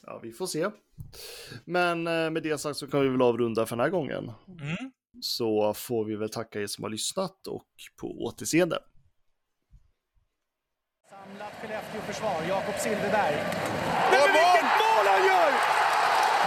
Ja, 0.02 0.20
vi 0.22 0.32
får 0.32 0.46
se. 0.46 0.70
Men 1.64 2.06
eh, 2.06 2.30
med 2.30 2.42
det 2.42 2.58
sagt 2.58 2.78
så 2.78 2.86
kan 2.86 3.00
vi 3.00 3.08
väl 3.08 3.22
avrunda 3.22 3.66
för 3.66 3.76
den 3.76 3.82
här 3.82 3.90
gången. 3.90 4.32
Mm. 4.48 4.92
Så 5.22 5.74
får 5.74 6.04
vi 6.04 6.16
väl 6.16 6.30
tacka 6.30 6.60
er 6.60 6.66
som 6.66 6.84
har 6.84 6.90
lyssnat 6.90 7.46
och 7.46 7.68
på 8.00 8.06
återseende. 8.24 8.78
Samlat 11.10 11.52
Skellefteå-försvar, 11.60 12.38
Jakob 12.48 12.74
Silfverberg. 12.84 13.36
Men 14.12 14.26
vilket 14.38 14.70
mål 14.82 15.04
han 15.12 15.22
gör! 15.30 15.50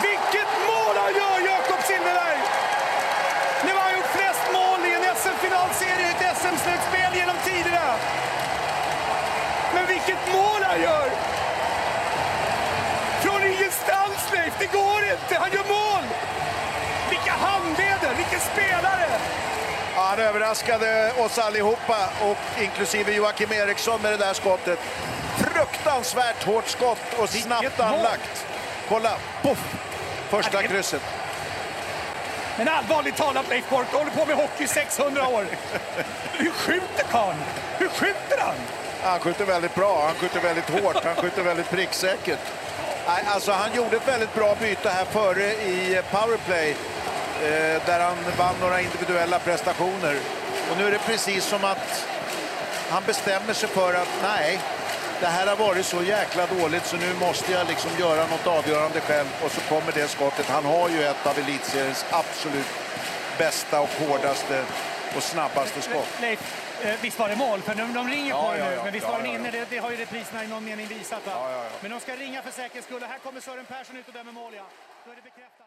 Vilket 0.08 0.52
mål 0.70 0.96
han 1.04 1.14
gör, 1.22 1.38
Jakob 1.52 1.82
Silfverberg! 1.88 2.40
Nu 3.66 3.72
har 3.78 3.84
han 3.88 3.94
gjort 3.98 4.12
flest 4.18 4.46
mål 4.58 4.80
i 4.90 4.92
en 4.98 5.06
SM-finalserie 5.22 6.06
i 6.08 6.12
ett 6.14 6.24
SM-slutspel 6.42 7.12
genom 7.20 7.38
tiderna. 7.50 7.88
Men 9.74 9.86
vilket 9.94 10.22
mål 10.36 10.62
han 10.70 10.80
gör! 10.88 11.08
Från 13.24 13.42
ingenstans, 13.52 14.20
Leif! 14.34 14.54
Det 14.60 14.70
går 14.80 15.02
inte! 15.14 15.34
Han 15.44 15.52
gör 15.52 15.68
mål! 15.74 15.79
Vilken 18.40 18.66
spelare! 18.66 19.06
Ja, 19.96 20.02
han 20.02 20.20
överraskade 20.20 21.12
oss 21.18 21.38
allihopa, 21.38 22.10
och 22.22 22.62
inklusive 22.62 23.12
Joakim 23.14 23.52
Eriksson 23.52 24.02
med 24.02 24.12
det 24.12 24.18
där 24.18 24.34
skottet. 24.34 24.80
Fruktansvärt 25.38 26.44
hårt 26.44 26.68
skott 26.68 27.14
och 27.18 27.30
snabbt 27.30 27.80
anlagt. 27.80 28.46
Kolla, 28.90 29.12
poff! 29.42 29.76
Första 30.30 30.52
Ja, 30.58 30.62
det- 30.62 30.68
krysset. 30.68 31.02
Men 32.58 32.68
allvarligt 32.68 33.16
talat, 33.16 33.50
Leif 33.50 33.70
Boork, 33.70 33.88
du 33.92 33.98
håller 33.98 34.12
på 34.12 34.26
med 34.26 34.36
hockey 34.36 34.64
i 34.64 34.68
600 34.68 35.28
år. 35.28 35.46
Hur 36.34 36.52
skjuter 36.52 37.04
karln? 37.12 37.38
Hur 37.78 37.88
skjuter 37.88 38.38
han? 38.40 38.56
Han 39.04 39.20
skjuter 39.20 39.46
väldigt 39.46 39.76
bra, 39.76 40.06
han 40.06 40.16
skjuter 40.16 40.40
väldigt 40.40 40.70
hårt, 40.70 41.04
han 41.06 41.16
skjuter 41.16 41.44
väldigt 41.44 41.70
pricksäkert. 41.70 42.40
Alltså, 43.34 43.52
han 43.52 43.74
gjorde 43.76 43.98
ett 43.98 44.08
väldigt 44.08 44.34
bra 44.34 44.56
byte 44.56 44.90
här 44.90 45.06
före 45.06 45.44
i 45.54 46.02
powerplay 46.12 46.76
där 47.86 48.00
han 48.00 48.18
vann 48.38 48.56
några 48.62 48.82
individuella 48.82 49.40
prestationer. 49.40 50.16
Och 50.72 50.78
nu 50.78 50.88
är 50.88 50.92
det 50.92 51.00
precis 51.00 51.46
som 51.46 51.64
att 51.64 52.08
han 52.90 53.04
bestämmer 53.06 53.54
sig 53.54 53.70
för 53.70 53.94
att 53.94 54.08
nej, 54.24 54.60
det 55.20 55.26
här 55.28 55.48
har 55.48 55.56
varit 55.56 55.86
så 55.86 56.04
jäkla 56.04 56.46
dåligt 56.46 56.86
så 56.86 56.98
nu 56.98 57.14
måste 57.14 57.52
jag 57.52 57.68
liksom 57.68 57.92
göra 58.00 58.28
något 58.28 58.48
avgörande 58.48 59.02
själv 59.02 59.28
och 59.44 59.52
så 59.52 59.62
kommer 59.62 59.92
det 59.92 60.08
skottet. 60.08 60.46
Han 60.46 60.66
har 60.66 60.90
ju 60.90 61.04
ett 61.04 61.28
av 61.28 61.38
elitseriens 61.40 62.06
absolut 62.12 62.68
bästa 63.38 63.80
och 63.82 63.90
hårdaste 64.00 64.64
och 65.16 65.24
snabbaste 65.24 65.82
skott. 65.82 66.08
Leif, 66.22 66.40
eh, 66.84 66.94
visst 67.02 67.20
var 67.20 67.30
det 67.30 67.36
mål? 67.36 67.62
För 67.62 67.76
de, 67.76 67.94
de 67.94 68.10
ringer 68.10 68.30
Ja, 68.30 68.52
på 68.52 68.58
ja, 68.58 68.66
nu. 68.66 68.76
ja. 68.76 68.84
Men 68.84 68.94
visst 68.94 69.08
var 69.08 69.18
den 69.18 69.26
inne? 69.26 69.52
Det, 69.52 69.66
det 69.70 69.78
har 69.78 69.92
ju 69.92 69.98
repriserna 69.98 70.44
i 70.44 70.48
någon 70.48 70.66
mening 70.66 70.88
visat. 70.88 71.22
Men 71.82 71.92
de 71.92 72.00
ska 72.00 72.16
ringa 72.16 72.42
för 72.42 72.52
säkerhets 72.52 72.88
skull. 72.88 73.04
Här 73.10 73.18
kommer 73.20 73.42
Sören 73.42 73.66
Persson 73.66 73.98
ut 73.98 74.08
och 74.08 74.14
dömer 74.14 74.32
mål, 74.32 74.54
ja. 74.56 74.64
Då 75.06 75.12
är 75.12 75.16
det 75.16 75.22
bekräftat. 75.22 75.59